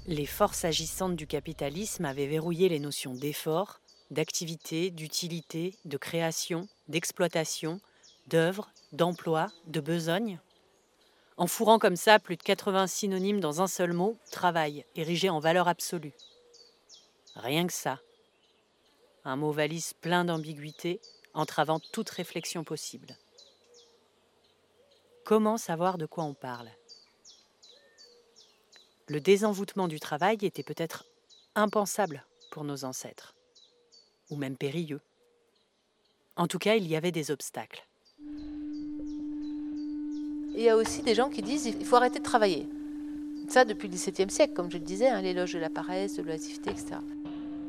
Les 0.06 0.26
forces 0.26 0.64
agissantes 0.64 1.16
du 1.16 1.26
capitalisme 1.26 2.04
avaient 2.04 2.26
verrouillé 2.26 2.68
les 2.68 2.80
notions 2.80 3.14
d'effort, 3.14 3.80
d'activité, 4.10 4.90
d'utilité, 4.90 5.76
de 5.84 5.96
création, 5.96 6.66
d'exploitation, 6.88 7.80
d'œuvre, 8.26 8.70
d'emploi, 8.92 9.46
de 9.66 9.80
besogne, 9.80 10.40
en 11.36 11.46
fourrant 11.46 11.78
comme 11.78 11.96
ça 11.96 12.18
plus 12.18 12.36
de 12.36 12.42
80 12.42 12.86
synonymes 12.88 13.40
dans 13.40 13.62
un 13.62 13.66
seul 13.66 13.92
mot, 13.92 14.16
travail, 14.30 14.84
érigé 14.96 15.30
en 15.30 15.38
valeur 15.38 15.68
absolue. 15.68 16.12
Rien 17.36 17.66
que 17.66 17.72
ça. 17.72 18.00
Un 19.24 19.36
mot 19.36 19.52
valise 19.52 19.94
plein 19.94 20.24
d'ambiguïté, 20.24 21.00
entravant 21.34 21.80
toute 21.80 22.10
réflexion 22.10 22.64
possible. 22.64 23.16
Comment 25.24 25.56
savoir 25.56 25.98
de 25.98 26.06
quoi 26.06 26.24
on 26.24 26.34
parle? 26.34 26.68
Le 29.08 29.20
désenvoûtement 29.20 29.88
du 29.88 30.00
travail 30.00 30.38
était 30.42 30.62
peut-être 30.62 31.04
impensable 31.54 32.24
pour 32.50 32.64
nos 32.64 32.84
ancêtres, 32.84 33.34
ou 34.30 34.36
même 34.36 34.56
périlleux. 34.56 35.00
En 36.36 36.46
tout 36.46 36.58
cas, 36.58 36.76
il 36.76 36.86
y 36.86 36.96
avait 36.96 37.12
des 37.12 37.30
obstacles. 37.30 37.86
Il 40.54 40.60
y 40.60 40.68
a 40.68 40.76
aussi 40.76 41.02
des 41.02 41.14
gens 41.14 41.30
qui 41.30 41.42
disent 41.42 41.66
il 41.66 41.84
faut 41.84 41.96
arrêter 41.96 42.18
de 42.18 42.24
travailler. 42.24 42.68
Ça 43.48 43.64
depuis 43.64 43.88
le 43.88 43.94
XVIIe 43.94 44.30
siècle, 44.30 44.54
comme 44.54 44.70
je 44.70 44.78
le 44.78 44.84
disais, 44.84 45.08
hein, 45.08 45.20
l'éloge 45.22 45.52
de 45.52 45.58
la 45.58 45.70
paresse, 45.70 46.16
de 46.16 46.22
l'oisiveté, 46.22 46.70
etc. 46.70 46.96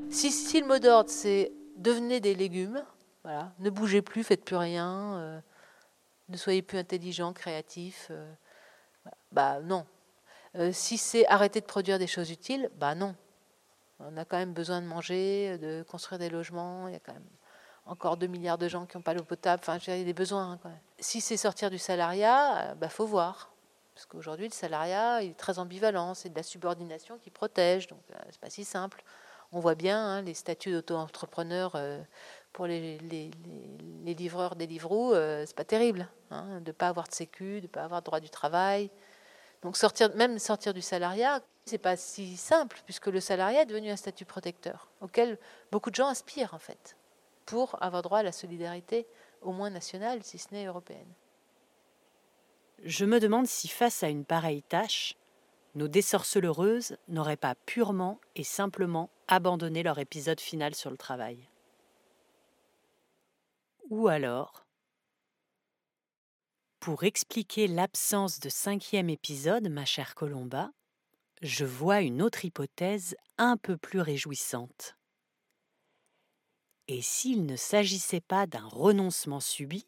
Si, 0.10 0.32
si, 0.32 0.62
le 0.62 0.67
mot 0.67 0.80
d'ordre 0.80 1.10
c'est 1.10 1.52
devenez 1.78 2.19
des 2.19 2.36
légumes, 2.36 2.84
ne 3.25 3.69
bougez 3.69 4.01
plus, 4.01 4.23
faites 4.23 4.43
plus 4.43 4.55
rien, 4.55 5.17
euh, 5.17 5.39
ne 6.29 6.38
soyez 6.38 6.62
plus 6.62 6.77
intelligent, 6.77 7.33
créatif, 7.33 8.07
euh, 8.12 8.31
bah 9.31 9.59
non. 9.62 9.86
Euh, 10.55 10.71
si 10.71 10.97
c'est 10.97 11.25
arrêter 11.27 11.62
de 11.62 11.65
produire 11.65 11.99
des 11.99 12.07
choses 12.07 12.31
utiles, 12.31 12.69
bah 12.75 12.95
non. 12.95 13.15
On 13.99 14.17
a 14.17 14.25
quand 14.25 14.38
même 14.38 14.53
besoin 14.53 14.81
de 14.81 14.88
manger, 14.88 15.57
de 15.57 15.83
construire 15.83 16.19
des 16.19 16.29
logements, 16.29 16.88
il 16.88 16.93
y 16.93 16.97
a 16.97 16.99
quand 16.99 17.13
même 17.13 17.29
encore 17.86 18.17
2 18.17 18.27
milliards 18.27 18.57
de 18.57 18.67
gens 18.67 18.86
qui 18.86 18.97
n'ont 18.97 19.03
pas 19.03 19.13
l'eau 19.13 19.23
potable. 19.23 19.62
Enfin, 19.65 19.77
il 19.77 19.97
y 19.97 20.01
a 20.01 20.03
des 20.03 20.13
besoins. 20.13 20.59
Hein, 20.63 20.71
si 20.99 21.21
c'est 21.21 21.38
sortir 21.38 21.69
du 21.69 21.77
salariat, 21.77 22.75
bah, 22.75 22.89
faut 22.89 23.05
voir. 23.05 23.51
Parce 23.93 24.05
qu'aujourd'hui, 24.05 24.47
le 24.47 24.53
salariat 24.53 25.23
est 25.23 25.38
très 25.38 25.59
ambivalent. 25.59 26.13
C'est 26.13 26.29
de 26.29 26.36
la 26.36 26.43
subordination 26.43 27.17
qui 27.17 27.29
protège. 27.29 27.88
Donc, 27.88 27.99
ce 28.09 28.13
c'est 28.31 28.39
pas 28.39 28.49
si 28.49 28.63
simple. 28.63 29.03
On 29.51 29.59
voit 29.59 29.75
bien 29.75 29.99
hein, 29.99 30.21
les 30.21 30.33
statuts 30.33 30.71
d'auto-entrepreneur 30.71 31.75
pour 32.53 32.67
les, 32.67 32.99
livreurs 34.05 34.55
des 34.55 34.67
livreaux, 34.67 35.13
euh, 35.13 35.43
c'est 35.45 35.55
pas 35.55 35.65
terrible 35.65 36.07
hein, 36.29 36.61
de 36.61 36.67
ne 36.67 36.71
pas 36.71 36.87
avoir 36.87 37.07
de 37.07 37.13
sécu, 37.13 37.57
de 37.57 37.65
ne 37.65 37.67
pas 37.67 37.83
avoir 37.83 38.01
droit 38.01 38.19
du 38.19 38.29
travail. 38.29 38.91
Donc 39.63 39.75
sortir, 39.75 40.15
même 40.15 40.39
sortir 40.39 40.73
du 40.73 40.81
salariat, 40.81 41.41
c'est 41.65 41.77
pas 41.77 41.97
si 41.97 42.37
simple 42.37 42.79
puisque 42.85 43.07
le 43.07 43.19
salariat 43.19 43.63
est 43.63 43.65
devenu 43.65 43.89
un 43.89 43.95
statut 43.95 44.25
protecteur 44.25 44.89
auquel 45.01 45.39
beaucoup 45.71 45.89
de 45.89 45.95
gens 45.95 46.07
aspirent 46.07 46.53
en 46.53 46.59
fait 46.59 46.95
pour 47.45 47.81
avoir 47.81 48.01
droit 48.01 48.19
à 48.19 48.23
la 48.23 48.31
solidarité 48.31 49.07
au 49.41 49.51
moins 49.51 49.69
nationale, 49.69 50.23
si 50.23 50.37
ce 50.37 50.53
n'est 50.53 50.65
européenne. 50.65 51.11
Je 52.83 53.05
me 53.05 53.19
demande 53.19 53.47
si 53.47 53.67
face 53.67 54.03
à 54.03 54.09
une 54.09 54.25
pareille 54.25 54.63
tâche, 54.63 55.15
nos 55.75 55.87
désorcelleureuses 55.87 56.97
n'auraient 57.07 57.37
pas 57.37 57.55
purement 57.65 58.19
et 58.35 58.43
simplement 58.43 59.09
abandonné 59.27 59.83
leur 59.83 59.99
épisode 59.99 60.39
final 60.39 60.75
sur 60.75 60.91
le 60.91 60.97
travail. 60.97 61.49
Ou 63.93 64.08
alors, 64.08 64.65
pour 66.79 67.03
expliquer 67.03 67.67
l'absence 67.67 68.39
de 68.39 68.49
cinquième 68.49 69.08
épisode, 69.08 69.69
ma 69.69 69.86
chère 69.86 70.15
Colomba, 70.15 70.71
je 71.43 71.65
vois 71.65 72.01
une 72.01 72.21
autre 72.21 72.45
hypothèse 72.45 73.15
un 73.38 73.58
peu 73.58 73.77
plus 73.77 74.01
réjouissante. 74.01 74.97
Et 76.88 77.01
s'il 77.01 77.45
ne 77.45 77.56
s'agissait 77.56 78.21
pas 78.21 78.47
d'un 78.47 78.65
renoncement 78.65 79.39
subi, 79.39 79.86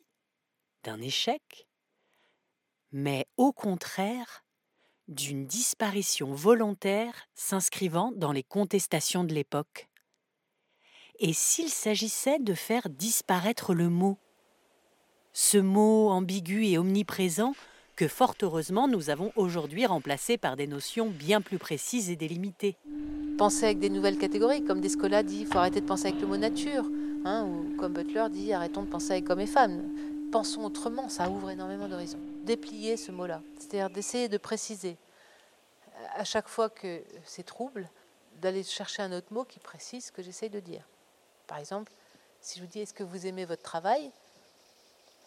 d'un 0.84 1.02
échec, 1.02 1.68
mais 2.91 3.26
au 3.38 3.54
contraire 3.54 4.46
d'une 5.08 5.48
disparition 5.48 6.34
volontaire 6.34 7.28
s'inscrivant 7.34 8.12
dans 8.13 8.32
les 8.32 8.44
contestations 8.44 9.24
de 9.24 9.34
l'époque? 9.34 9.89
Et 11.19 11.34
s'il 11.34 11.69
s'agissait 11.69 12.39
de 12.39 12.54
faire 12.54 12.89
disparaître 12.89 13.73
le 13.73 13.89
mot? 13.89 14.17
Ce 15.34 15.58
mot 15.58 16.10
ambigu 16.10 16.65
et 16.65 16.78
omniprésent 16.78 17.54
que 17.95 18.08
fort 18.08 18.36
heureusement 18.41 18.88
nous 18.88 19.10
avons 19.10 19.32
aujourd'hui 19.36 19.86
remplacé 19.86 20.38
par 20.38 20.56
des 20.56 20.67
notions 20.67 21.10
bien 21.10 21.41
plus 21.41 21.58
précises 21.58 22.10
et 22.10 22.15
délimitées. 22.15 22.78
Penser 23.38 23.65
avec 23.65 23.80
des 23.80 23.89
nouvelles 23.89 24.17
catégories, 24.17 24.63
comme 24.63 24.80
Descola 24.80 25.23
dit, 25.23 25.41
il 25.41 25.47
faut 25.47 25.58
arrêter 25.58 25.82
de 25.82 25.86
penser 25.86 26.08
avec 26.08 26.21
le 26.21 26.28
mot 26.28 26.38
nature, 26.38 26.86
hein, 27.25 27.45
ou 27.45 27.75
comme 27.78 27.93
Butler 27.93 28.28
dit, 28.30 28.54
arrêtons 28.54 28.84
de 28.84 28.89
penser 28.89 29.12
avec 29.12 29.30
hommes 29.30 29.41
et 29.41 29.47
femmes. 29.47 29.82
Pensons 30.32 30.63
autrement, 30.63 31.10
ça 31.10 31.30
ouvre 31.30 31.49
énormément 31.49 31.88
d'horizons. 31.88 32.19
Déplier 32.43 32.97
ce 32.97 33.12
mot-là, 33.12 33.41
c'est-à-dire 33.58 33.89
d'essayer 33.89 34.30
de 34.30 34.38
préciser 34.38 34.97
à 36.15 36.23
chaque 36.23 36.47
fois 36.47 36.69
que 36.69 37.01
c'est 37.23 37.43
trouble, 37.43 37.89
d'aller 38.41 38.63
chercher 38.63 39.01
un 39.01 39.12
autre 39.12 39.34
mot 39.34 39.43
qui 39.43 39.60
précise 39.60 40.06
ce 40.06 40.12
que 40.12 40.21
j'essaye 40.21 40.49
de 40.49 40.60
dire. 40.60 40.88
Par 41.48 41.58
exemple, 41.58 41.92
si 42.42 42.60
je 42.60 42.64
vous 42.64 42.70
dis 42.70 42.80
est-ce 42.80 42.94
que 42.94 43.04
vous 43.04 43.28
aimez 43.28 43.46
votre 43.46 43.64
travail 43.64 44.12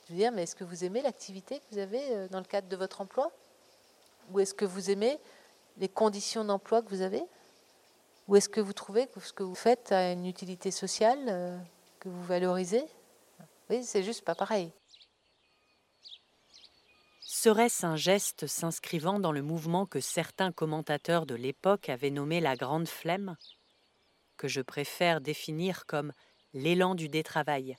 Je 0.06 0.12
veux 0.12 0.18
dire, 0.18 0.32
mais 0.32 0.44
est-ce 0.44 0.56
que 0.56 0.64
vous 0.64 0.84
aimez 0.84 1.02
l'activité 1.02 1.58
que 1.58 1.64
vous 1.72 1.78
avez 1.78 2.00
euh, 2.10 2.28
dans 2.28 2.38
le 2.38 2.44
cadre 2.44 2.68
de 2.68 2.76
votre 2.76 3.00
emploi? 3.00 3.30
Ou 4.30 4.40
est-ce 4.40 4.54
que 4.54 4.64
vous 4.64 4.90
aimez 4.90 5.18
les 5.78 5.88
conditions 5.88 6.44
d'emploi 6.44 6.82
que 6.82 6.88
vous 6.90 7.02
avez? 7.02 7.22
Ou 8.26 8.36
est-ce 8.36 8.48
que 8.48 8.60
vous 8.60 8.72
trouvez 8.72 9.06
que 9.06 9.20
ce 9.20 9.32
que 9.32 9.42
vous 9.42 9.54
faites 9.54 9.90
a 9.90 10.12
une 10.12 10.26
utilité 10.26 10.70
sociale 10.70 11.26
euh, 11.28 11.58
que 12.00 12.08
vous 12.08 12.24
valorisez? 12.24 12.84
Oui, 13.70 13.84
c'est 13.84 14.02
juste 14.02 14.24
pas 14.24 14.34
pareil. 14.34 14.70
Serait-ce 17.20 17.86
un 17.86 17.96
geste 17.96 18.46
s'inscrivant 18.46 19.20
dans 19.20 19.32
le 19.32 19.42
mouvement 19.42 19.86
que 19.86 20.00
certains 20.00 20.50
commentateurs 20.50 21.24
de 21.24 21.34
l'époque 21.34 21.88
avaient 21.88 22.10
nommé 22.10 22.40
la 22.40 22.56
Grande 22.56 22.88
Flemme? 22.88 23.36
Que 24.38 24.48
je 24.48 24.62
préfère 24.62 25.20
définir 25.20 25.84
comme 25.84 26.12
l'élan 26.54 26.94
du 26.94 27.08
détravail, 27.08 27.76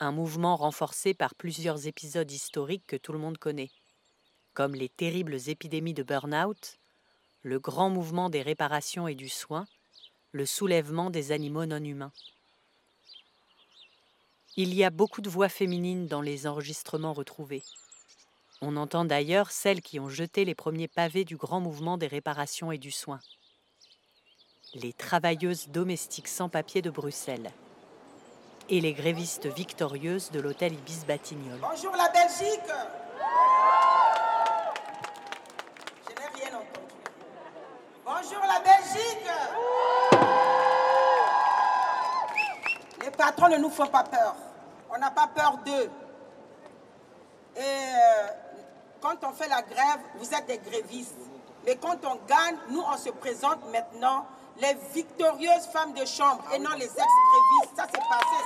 un 0.00 0.10
mouvement 0.10 0.56
renforcé 0.56 1.14
par 1.14 1.34
plusieurs 1.36 1.86
épisodes 1.86 2.30
historiques 2.30 2.86
que 2.86 2.96
tout 2.96 3.12
le 3.12 3.18
monde 3.18 3.38
connaît, 3.38 3.70
comme 4.54 4.74
les 4.74 4.88
terribles 4.88 5.36
épidémies 5.46 5.94
de 5.94 6.02
burn-out, 6.02 6.78
le 7.42 7.60
grand 7.60 7.90
mouvement 7.90 8.30
des 8.30 8.42
réparations 8.42 9.06
et 9.06 9.14
du 9.14 9.28
soin, 9.28 9.66
le 10.32 10.46
soulèvement 10.46 11.10
des 11.10 11.30
animaux 11.32 11.66
non 11.66 11.84
humains. 11.84 12.12
Il 14.56 14.74
y 14.74 14.82
a 14.82 14.90
beaucoup 14.90 15.20
de 15.20 15.30
voix 15.30 15.48
féminines 15.48 16.06
dans 16.06 16.22
les 16.22 16.46
enregistrements 16.46 17.12
retrouvés. 17.12 17.62
On 18.62 18.76
entend 18.76 19.04
d'ailleurs 19.04 19.50
celles 19.50 19.80
qui 19.80 20.00
ont 20.00 20.08
jeté 20.08 20.44
les 20.44 20.54
premiers 20.54 20.88
pavés 20.88 21.24
du 21.24 21.36
grand 21.36 21.60
mouvement 21.60 21.96
des 21.96 22.08
réparations 22.08 22.72
et 22.72 22.78
du 22.78 22.90
soin 22.90 23.20
les 24.74 24.92
travailleuses 24.92 25.68
domestiques 25.68 26.28
sans 26.28 26.48
papier 26.48 26.80
de 26.80 26.90
Bruxelles 26.90 27.50
et 28.68 28.80
les 28.80 28.92
grévistes 28.92 29.46
victorieuses 29.46 30.30
de 30.30 30.40
l'hôtel 30.40 30.74
Ibis 30.74 31.04
Batignolles. 31.06 31.58
Bonjour 31.60 31.92
la 31.96 32.08
Belgique 32.08 32.70
Je 36.06 36.14
n'ai 36.14 36.44
rien 36.44 36.56
entendu. 36.56 36.86
Bonjour 38.04 38.42
la 38.42 38.60
Belgique 38.60 39.26
Les 43.02 43.10
patrons 43.10 43.48
ne 43.48 43.56
nous 43.56 43.70
font 43.70 43.88
pas 43.88 44.04
peur. 44.04 44.36
On 44.94 44.98
n'a 44.98 45.10
pas 45.10 45.26
peur 45.34 45.58
d'eux. 45.64 45.90
Et 47.56 47.60
euh, 47.60 48.26
quand 49.00 49.16
on 49.24 49.32
fait 49.32 49.48
la 49.48 49.62
grève, 49.62 50.00
vous 50.16 50.32
êtes 50.32 50.46
des 50.46 50.58
grévistes. 50.58 51.16
Mais 51.66 51.76
quand 51.76 51.98
on 52.04 52.14
gagne, 52.26 52.56
nous, 52.70 52.82
on 52.82 52.96
se 52.96 53.10
présente 53.10 53.58
maintenant 53.72 54.26
les 54.58 54.74
victorieuses 54.94 55.66
femmes 55.72 55.92
de 55.94 56.04
chambre 56.04 56.44
et 56.54 56.58
non 56.58 56.70
les 56.76 56.84
ex-grévistes. 56.84 57.76
Ça, 57.76 57.86
c'est 57.92 58.00
passé. 58.08 58.36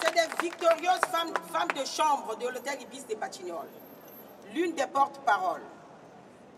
C'est 0.00 0.14
des 0.14 0.42
victorieuses 0.42 1.00
femmes, 1.10 1.34
femmes 1.52 1.72
de 1.76 1.84
chambre 1.84 2.36
de 2.36 2.48
l'hôtel 2.48 2.80
Ibis 2.82 3.04
des 3.04 3.16
Batignolles. 3.16 3.68
L'une 4.54 4.74
des 4.74 4.86
porte-paroles. 4.86 5.62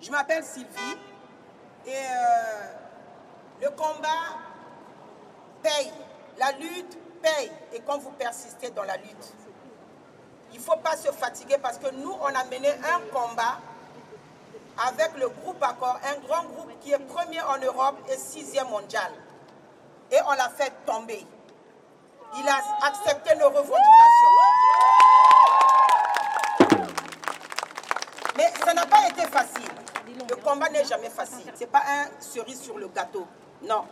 Je 0.01 0.11
m'appelle 0.11 0.45
Sylvie 0.45 0.99
et 1.87 1.91
euh, 1.91 2.73
le 3.63 3.71
combat 3.71 4.37
paye. 5.63 5.93
La 6.39 6.53
lutte 6.53 6.97
paye. 7.21 7.51
Et 7.73 7.81
quand 7.81 7.99
vous 7.99 8.13
persistez 8.13 8.71
dans 8.71 8.85
la 8.85 8.97
lutte, 8.97 9.35
il 10.53 10.59
ne 10.59 10.63
faut 10.63 10.77
pas 10.77 10.97
se 10.97 11.11
fatiguer 11.11 11.59
parce 11.61 11.79
que 11.79 11.91
nous, 11.95 12.13
on 12.21 12.27
a 12.27 12.45
mené 12.45 12.71
un 12.71 13.01
combat 13.13 13.59
avec 14.87 15.11
le 15.19 15.29
groupe 15.29 15.63
Accord, 15.63 15.99
un 16.05 16.21
grand 16.27 16.45
groupe 16.45 16.71
qui 16.81 16.93
est 16.93 16.99
premier 16.99 17.41
en 17.43 17.59
Europe 17.59 17.97
et 18.11 18.17
sixième 18.17 18.69
mondial. 18.69 19.11
Et 20.11 20.17
on 20.27 20.33
l'a 20.33 20.49
fait 20.51 20.73
tomber. 20.87 21.27
Il 22.39 22.49
a 22.49 22.87
accepté 22.87 23.35
nos 23.37 23.49
revendications. 23.49 23.79
Mais 28.37 28.53
ça 28.65 28.75
n'a 28.75 28.87
pas 28.87 29.09
été 29.09 29.23
facile. 29.23 29.71
Le 30.29 30.37
combat 30.37 30.69
n'est 30.71 30.85
jamais 30.85 31.11
facile. 31.11 31.51
Ce 31.55 31.61
n'est 31.61 31.67
pas 31.67 31.83
un 31.87 32.21
cerise 32.21 32.61
sur 32.61 32.79
le 32.79 32.89
gâteau. 32.89 33.27
Non. 33.63 33.85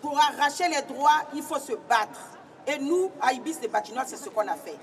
Pour 0.00 0.18
arracher 0.18 0.68
les 0.68 0.82
droits, 0.82 1.22
il 1.34 1.42
faut 1.42 1.58
se 1.58 1.72
battre. 1.72 2.20
Et 2.66 2.78
nous, 2.78 3.10
à 3.20 3.32
Ibis 3.32 3.58
des 3.58 3.68
Bâtiments, 3.68 4.02
c'est 4.06 4.16
ce 4.16 4.28
qu'on 4.28 4.46
a 4.46 4.54
fait. 4.54 4.76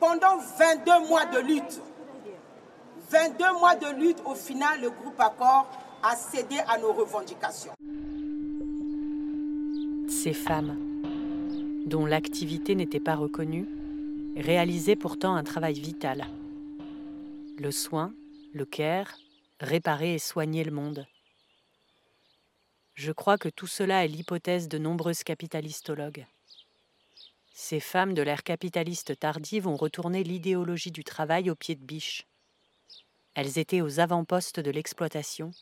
Pendant 0.00 0.38
22 0.58 1.08
mois 1.08 1.26
de 1.26 1.38
lutte, 1.40 1.80
22 3.10 3.52
mois 3.58 3.74
de 3.74 3.98
lutte, 3.98 4.18
au 4.26 4.34
final, 4.34 4.82
le 4.82 4.90
groupe 4.90 5.18
Accord 5.18 5.66
a 6.02 6.14
cédé 6.14 6.56
à 6.68 6.76
nos 6.76 6.92
revendications. 6.92 7.72
Ces 10.08 10.34
femmes, 10.34 10.76
dont 11.86 12.04
l'activité 12.04 12.74
n'était 12.74 13.00
pas 13.00 13.16
reconnue, 13.16 13.66
réalisaient 14.36 14.96
pourtant 14.96 15.34
un 15.34 15.42
travail 15.42 15.80
vital. 15.80 16.26
Le 17.56 17.70
soin, 17.70 18.12
le 18.52 18.66
care, 18.66 19.16
réparer 19.58 20.14
et 20.14 20.18
soigner 20.18 20.62
le 20.62 20.70
monde. 20.70 21.06
Je 22.94 23.12
crois 23.12 23.38
que 23.38 23.48
tout 23.48 23.66
cela 23.66 24.04
est 24.04 24.08
l'hypothèse 24.08 24.68
de 24.68 24.76
nombreuses 24.76 25.22
capitalistologues. 25.22 26.26
Ces 27.54 27.80
femmes 27.80 28.12
de 28.12 28.22
l'ère 28.22 28.42
capitaliste 28.42 29.18
tardive 29.18 29.66
ont 29.66 29.76
retourné 29.76 30.22
l'idéologie 30.22 30.92
du 30.92 31.04
travail 31.04 31.50
au 31.50 31.54
pied 31.54 31.74
de 31.74 31.84
biche. 31.84 32.26
Elles 33.40 33.56
étaient 33.56 33.82
aux 33.82 34.00
avant-postes 34.00 34.58
de 34.58 34.72
l'exploitation 34.72 35.52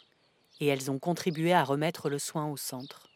et 0.61 0.67
elles 0.67 0.91
ont 0.91 0.99
contribué 0.99 1.53
à 1.53 1.63
remettre 1.63 2.09
le 2.09 2.19
soin 2.19 2.51
au 2.51 2.57
centre. 2.57 3.07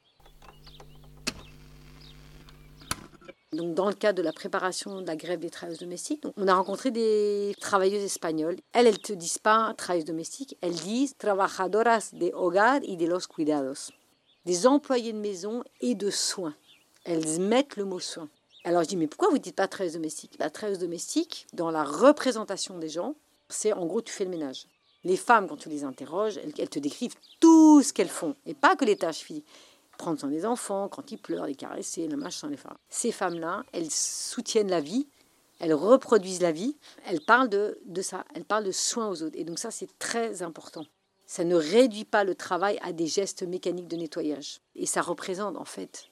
Donc, 3.54 3.74
dans 3.74 3.88
le 3.88 3.94
cadre 3.94 4.18
de 4.18 4.22
la 4.22 4.34
préparation 4.34 5.00
de 5.00 5.06
la 5.06 5.16
grève 5.16 5.40
des 5.40 5.48
travailleuses 5.48 5.80
domestiques, 5.80 6.24
on 6.36 6.46
a 6.46 6.52
rencontré 6.52 6.90
des 6.90 7.56
travailleuses 7.58 8.02
espagnoles. 8.02 8.56
Elles, 8.74 8.84
ne 8.84 8.96
te 8.96 9.14
disent 9.14 9.38
pas 9.38 9.72
travailleuses 9.78 10.04
domestiques, 10.04 10.58
elles 10.60 10.74
disent 10.74 11.16
trabajadoras 11.16 12.10
de 12.12 12.30
hogar 12.34 12.80
y 12.82 12.98
de 12.98 13.06
los 13.06 13.26
cuidados. 13.26 13.92
Des 14.44 14.66
employés 14.66 15.14
de 15.14 15.18
maison 15.18 15.64
et 15.80 15.94
de 15.94 16.10
soins. 16.10 16.54
Elles 17.06 17.40
mettent 17.40 17.76
le 17.76 17.86
mot 17.86 17.98
soin. 17.98 18.28
Alors 18.64 18.82
je 18.82 18.88
dis, 18.88 18.98
mais 18.98 19.06
pourquoi 19.06 19.30
vous 19.30 19.38
ne 19.38 19.42
dites 19.42 19.56
pas 19.56 19.68
travailleuse 19.68 19.94
domestique 19.94 20.36
La 20.38 20.50
travailleuse 20.50 20.80
domestique, 20.80 21.46
dans 21.54 21.70
la 21.70 21.82
représentation 21.82 22.78
des 22.78 22.90
gens, 22.90 23.14
c'est 23.52 23.72
en 23.72 23.86
gros, 23.86 24.02
tu 24.02 24.12
fais 24.12 24.24
le 24.24 24.30
ménage. 24.30 24.66
Les 25.04 25.16
femmes, 25.16 25.48
quand 25.48 25.56
tu 25.56 25.68
les 25.68 25.84
interroges, 25.84 26.38
elles, 26.38 26.68
te 26.68 26.78
décrivent 26.78 27.14
tout 27.40 27.82
ce 27.82 27.92
qu'elles 27.92 28.08
font, 28.08 28.36
et 28.46 28.54
pas 28.54 28.76
que 28.76 28.84
les 28.84 28.96
tâches 28.96 29.20
physiques 29.20 29.46
prendre 30.00 30.18
soin 30.18 30.30
des 30.30 30.46
enfants, 30.46 30.88
quand 30.88 31.12
ils 31.12 31.18
pleurent, 31.18 31.46
les 31.46 31.54
caresser, 31.54 32.08
le 32.08 32.16
machin, 32.16 32.48
les 32.48 32.56
femmes. 32.56 32.78
Ces 32.88 33.12
femmes-là, 33.12 33.64
elles 33.72 33.90
soutiennent 33.90 34.70
la 34.70 34.80
vie, 34.80 35.06
elles 35.58 35.74
reproduisent 35.74 36.40
la 36.40 36.52
vie, 36.52 36.78
elles 37.04 37.20
parlent 37.20 37.50
de, 37.50 37.78
de 37.84 38.00
ça, 38.00 38.24
elles 38.34 38.46
parlent 38.46 38.64
de 38.64 38.72
soins 38.72 39.08
aux 39.08 39.22
autres. 39.22 39.36
Et 39.38 39.44
donc 39.44 39.58
ça, 39.58 39.70
c'est 39.70 39.98
très 39.98 40.42
important. 40.42 40.86
Ça 41.26 41.44
ne 41.44 41.54
réduit 41.54 42.06
pas 42.06 42.24
le 42.24 42.34
travail 42.34 42.78
à 42.82 42.92
des 42.92 43.06
gestes 43.06 43.42
mécaniques 43.42 43.88
de 43.88 43.96
nettoyage. 43.96 44.60
Et 44.74 44.86
ça 44.86 45.02
représente 45.02 45.56
en 45.58 45.66
fait 45.66 46.08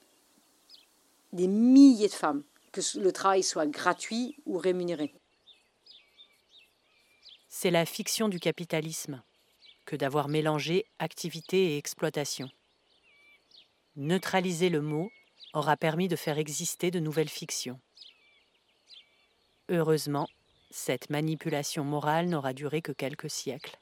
des 1.32 1.48
milliers 1.48 2.08
de 2.08 2.12
femmes, 2.12 2.42
que 2.72 2.82
le 2.98 3.10
travail 3.10 3.42
soit 3.42 3.66
gratuit 3.66 4.36
ou 4.44 4.58
rémunéré. 4.58 5.14
C'est 7.60 7.72
la 7.72 7.86
fiction 7.86 8.28
du 8.28 8.38
capitalisme 8.38 9.20
que 9.84 9.96
d'avoir 9.96 10.28
mélangé 10.28 10.86
activité 11.00 11.72
et 11.72 11.76
exploitation. 11.76 12.48
Neutraliser 13.96 14.68
le 14.68 14.80
mot 14.80 15.10
aura 15.54 15.76
permis 15.76 16.06
de 16.06 16.14
faire 16.14 16.38
exister 16.38 16.92
de 16.92 17.00
nouvelles 17.00 17.28
fictions. 17.28 17.80
Heureusement, 19.70 20.28
cette 20.70 21.10
manipulation 21.10 21.82
morale 21.82 22.28
n'aura 22.28 22.52
duré 22.52 22.80
que 22.80 22.92
quelques 22.92 23.28
siècles. 23.28 23.76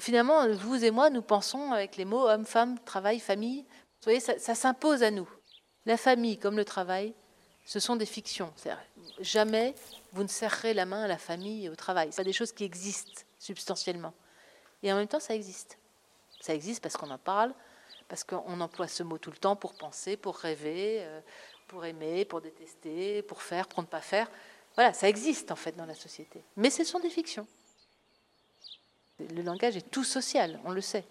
Finalement, 0.00 0.52
vous 0.52 0.84
et 0.84 0.90
moi, 0.90 1.08
nous 1.08 1.22
pensons 1.22 1.70
avec 1.70 1.96
les 1.96 2.04
mots 2.04 2.28
homme, 2.28 2.46
femme, 2.46 2.80
travail, 2.80 3.20
famille. 3.20 3.60
Vous 3.60 4.06
voyez, 4.06 4.18
ça, 4.18 4.36
ça 4.40 4.56
s'impose 4.56 5.04
à 5.04 5.12
nous. 5.12 5.30
La 5.86 5.96
famille 5.96 6.36
comme 6.36 6.56
le 6.56 6.64
travail, 6.64 7.14
ce 7.64 7.78
sont 7.80 7.96
des 7.96 8.06
fictions. 8.06 8.52
Jamais 9.20 9.74
vous 10.12 10.22
ne 10.22 10.28
serrerez 10.28 10.74
la 10.74 10.86
main 10.86 11.04
à 11.04 11.08
la 11.08 11.18
famille 11.18 11.66
et 11.66 11.68
au 11.68 11.76
travail. 11.76 12.10
Ce 12.12 12.16
pas 12.16 12.24
des 12.24 12.32
choses 12.32 12.52
qui 12.52 12.64
existent 12.64 13.22
substantiellement. 13.38 14.14
Et 14.82 14.92
en 14.92 14.96
même 14.96 15.08
temps, 15.08 15.20
ça 15.20 15.34
existe. 15.34 15.78
Ça 16.40 16.54
existe 16.54 16.82
parce 16.82 16.96
qu'on 16.96 17.10
en 17.10 17.18
parle, 17.18 17.52
parce 18.08 18.24
qu'on 18.24 18.60
emploie 18.60 18.88
ce 18.88 19.02
mot 19.02 19.18
tout 19.18 19.30
le 19.30 19.36
temps 19.36 19.56
pour 19.56 19.74
penser, 19.74 20.16
pour 20.16 20.36
rêver, 20.36 20.98
euh, 21.00 21.20
pour 21.68 21.84
aimer, 21.84 22.24
pour 22.24 22.40
détester, 22.40 23.22
pour 23.22 23.42
faire, 23.42 23.68
pour 23.68 23.82
ne 23.82 23.86
pas 23.86 24.00
faire. 24.00 24.28
Voilà, 24.74 24.92
ça 24.92 25.08
existe 25.08 25.50
en 25.50 25.56
fait 25.56 25.76
dans 25.76 25.86
la 25.86 25.94
société. 25.94 26.42
Mais 26.56 26.70
ce 26.70 26.84
sont 26.84 26.98
des 27.00 27.10
fictions. 27.10 27.46
Le 29.18 29.42
langage 29.42 29.76
est 29.76 29.90
tout 29.90 30.04
social, 30.04 30.58
on 30.64 30.70
le 30.70 30.80
sait. 30.80 31.04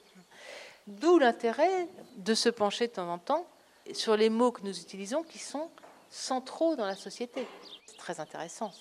D'où 0.88 1.20
l'intérêt 1.20 1.88
de 2.18 2.34
se 2.34 2.50
pencher 2.50 2.88
de 2.88 2.94
temps 2.94 3.12
en 3.12 3.20
temps 3.20 3.48
sur 3.94 4.18
les 4.18 4.30
mots 4.30 4.52
que 4.52 4.64
nous 4.64 4.80
utilisons 4.80 5.24
qui 5.24 5.38
sont 5.38 5.70
centraux 6.10 6.76
dans 6.76 6.86
la 6.86 6.96
société. 6.96 7.46
C'est 7.86 7.98
très 7.98 8.20
intéressant. 8.20 8.72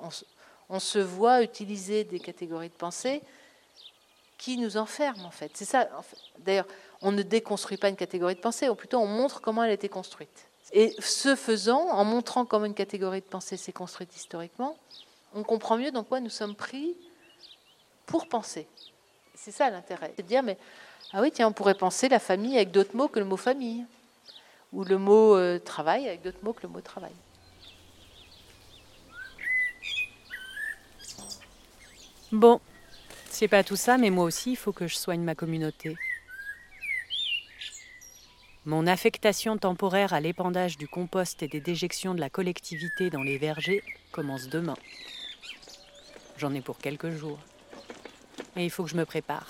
on, 0.00 0.08
on, 0.68 0.80
se 0.80 0.98
voit 0.98 1.42
utiliser 1.42 2.04
des 2.04 2.20
catégories 2.20 2.68
de 2.68 2.74
pensée 2.74 3.22
qui 4.36 4.56
nous 4.56 4.76
enferment 4.76 5.26
en 5.26 5.30
fait. 5.30 5.50
C'est 5.54 5.64
ça. 5.64 5.88
D'ailleurs, 6.38 6.66
on 7.02 7.12
ne 7.12 7.22
déconstruit 7.22 7.76
pas 7.76 7.88
une 7.88 7.96
catégorie 7.96 8.34
de 8.34 8.40
pensée, 8.40 8.68
ou 8.68 8.74
plutôt 8.74 8.98
on 8.98 9.06
montre 9.06 9.40
comment 9.40 9.62
elle 9.64 9.70
a 9.70 9.74
été 9.74 9.88
construite. 9.88 10.48
Et 10.72 10.94
ce 10.98 11.34
faisant, 11.34 11.88
en 11.90 12.04
montrant 12.04 12.44
comment 12.44 12.66
une 12.66 12.74
catégorie 12.74 13.20
de 13.20 13.26
pensée 13.26 13.56
s'est 13.56 13.72
construite 13.72 14.14
historiquement, 14.14 14.76
on 15.34 15.42
comprend 15.42 15.76
mieux 15.76 15.90
dans 15.90 16.04
quoi 16.04 16.20
nous 16.20 16.30
sommes 16.30 16.54
pris 16.54 16.96
pour 18.06 18.28
penser. 18.28 18.66
C'est 19.34 19.50
ça 19.50 19.70
l'intérêt. 19.70 20.12
C'est 20.16 20.22
de 20.22 20.28
dire, 20.28 20.42
mais 20.42 20.58
ah 21.12 21.20
oui, 21.20 21.30
tiens, 21.32 21.48
on 21.48 21.52
pourrait 21.52 21.74
penser 21.74 22.08
la 22.08 22.18
famille 22.18 22.56
avec 22.56 22.70
d'autres 22.70 22.94
mots 22.96 23.08
que 23.08 23.18
le 23.18 23.24
mot 23.24 23.36
famille, 23.36 23.86
ou 24.72 24.84
le 24.84 24.98
mot 24.98 25.36
euh, 25.36 25.58
travail 25.58 26.08
avec 26.08 26.22
d'autres 26.22 26.42
mots 26.42 26.52
que 26.52 26.62
le 26.62 26.68
mot 26.68 26.80
travail. 26.80 27.12
Bon, 32.30 32.60
c'est 33.30 33.48
pas 33.48 33.64
tout 33.64 33.76
ça, 33.76 33.96
mais 33.96 34.10
moi 34.10 34.24
aussi, 34.24 34.50
il 34.50 34.56
faut 34.56 34.72
que 34.72 34.86
je 34.86 34.96
soigne 34.96 35.22
ma 35.22 35.34
communauté. 35.34 35.96
Mon 38.66 38.86
affectation 38.86 39.56
temporaire 39.56 40.12
à 40.12 40.20
l'épandage 40.20 40.76
du 40.76 40.86
compost 40.86 41.42
et 41.42 41.48
des 41.48 41.60
déjections 41.60 42.14
de 42.14 42.20
la 42.20 42.28
collectivité 42.28 43.08
dans 43.08 43.22
les 43.22 43.38
vergers 43.38 43.82
commence 44.12 44.48
demain. 44.48 44.76
J'en 46.36 46.52
ai 46.52 46.60
pour 46.60 46.76
quelques 46.76 47.10
jours. 47.10 47.38
Et 48.56 48.64
il 48.64 48.70
faut 48.70 48.84
que 48.84 48.90
je 48.90 48.96
me 48.96 49.06
prépare. 49.06 49.46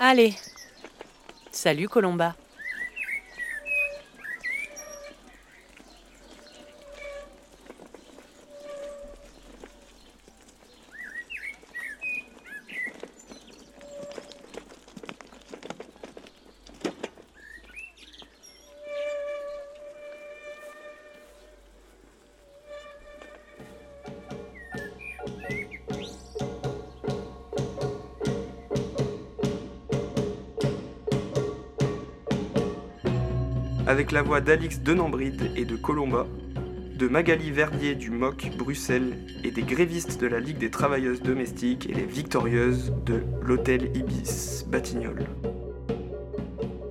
Allez. 0.00 0.34
Salut 1.62 1.88
Colomba. 1.88 2.34
Avec 34.10 34.24
la 34.24 34.28
voix 34.28 34.40
d'Alix 34.40 34.80
Denambride 34.80 35.52
et 35.54 35.64
de 35.64 35.76
Colomba, 35.76 36.26
de 36.96 37.06
Magali 37.06 37.52
Verdier 37.52 37.94
du 37.94 38.10
MOC 38.10 38.50
Bruxelles 38.58 39.16
et 39.44 39.52
des 39.52 39.62
grévistes 39.62 40.20
de 40.20 40.26
la 40.26 40.40
Ligue 40.40 40.58
des 40.58 40.68
travailleuses 40.68 41.22
domestiques 41.22 41.88
et 41.88 41.94
les 41.94 42.06
victorieuses 42.06 42.92
de 43.06 43.22
l'Hôtel 43.40 43.88
Ibis 43.94 44.64
Batignolles. 44.66 45.28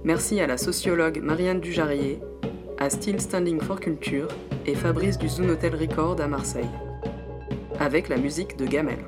Merci 0.05 0.39
à 0.39 0.47
la 0.47 0.57
sociologue 0.57 1.19
Marianne 1.21 1.59
Dujarrier, 1.59 2.21
à 2.77 2.89
Still 2.89 3.19
Standing 3.19 3.59
for 3.59 3.81
Culture 3.81 4.29
et 4.65 4.75
Fabrice 4.75 5.17
du 5.17 5.27
Zoom 5.27 5.49
Hotel 5.49 5.75
Record 5.75 6.21
à 6.21 6.27
Marseille. 6.27 6.71
Avec 7.81 8.07
la 8.07 8.15
musique 8.15 8.55
de 8.55 8.65
Gamel. 8.65 8.99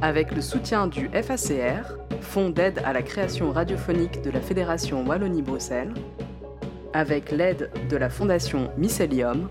Avec 0.00 0.34
le 0.34 0.40
soutien 0.40 0.86
du 0.86 1.10
FACR, 1.10 1.98
Fonds 2.22 2.50
d'aide 2.50 2.80
à 2.84 2.92
la 2.92 3.02
création 3.02 3.52
radiophonique 3.52 4.22
de 4.22 4.30
la 4.30 4.40
Fédération 4.40 5.06
Wallonie-Bruxelles, 5.06 5.92
avec 6.96 7.30
l'aide 7.30 7.70
de 7.90 7.96
la 7.98 8.08
Fondation 8.08 8.70
Mycelium 8.78 9.50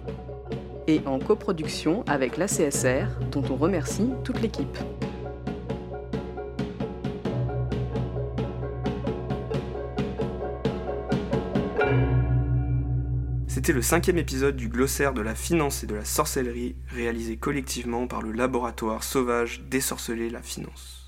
et 0.87 1.01
en 1.05 1.19
coproduction 1.19 2.03
avec 2.07 2.37
l'ACSR, 2.37 3.05
dont 3.31 3.43
on 3.51 3.55
remercie 3.55 4.09
toute 4.23 4.41
l'équipe. 4.41 4.75
C'était 13.47 13.73
le 13.73 13.83
cinquième 13.83 14.17
épisode 14.17 14.55
du 14.55 14.67
glossaire 14.67 15.13
de 15.13 15.21
la 15.21 15.35
finance 15.35 15.83
et 15.83 15.87
de 15.87 15.93
la 15.93 16.03
sorcellerie 16.03 16.75
réalisé 16.87 17.37
collectivement 17.37 18.07
par 18.07 18.23
le 18.23 18.31
laboratoire 18.31 19.03
sauvage 19.03 19.61
Désorceler 19.69 20.31
la 20.31 20.41
finance. 20.41 21.04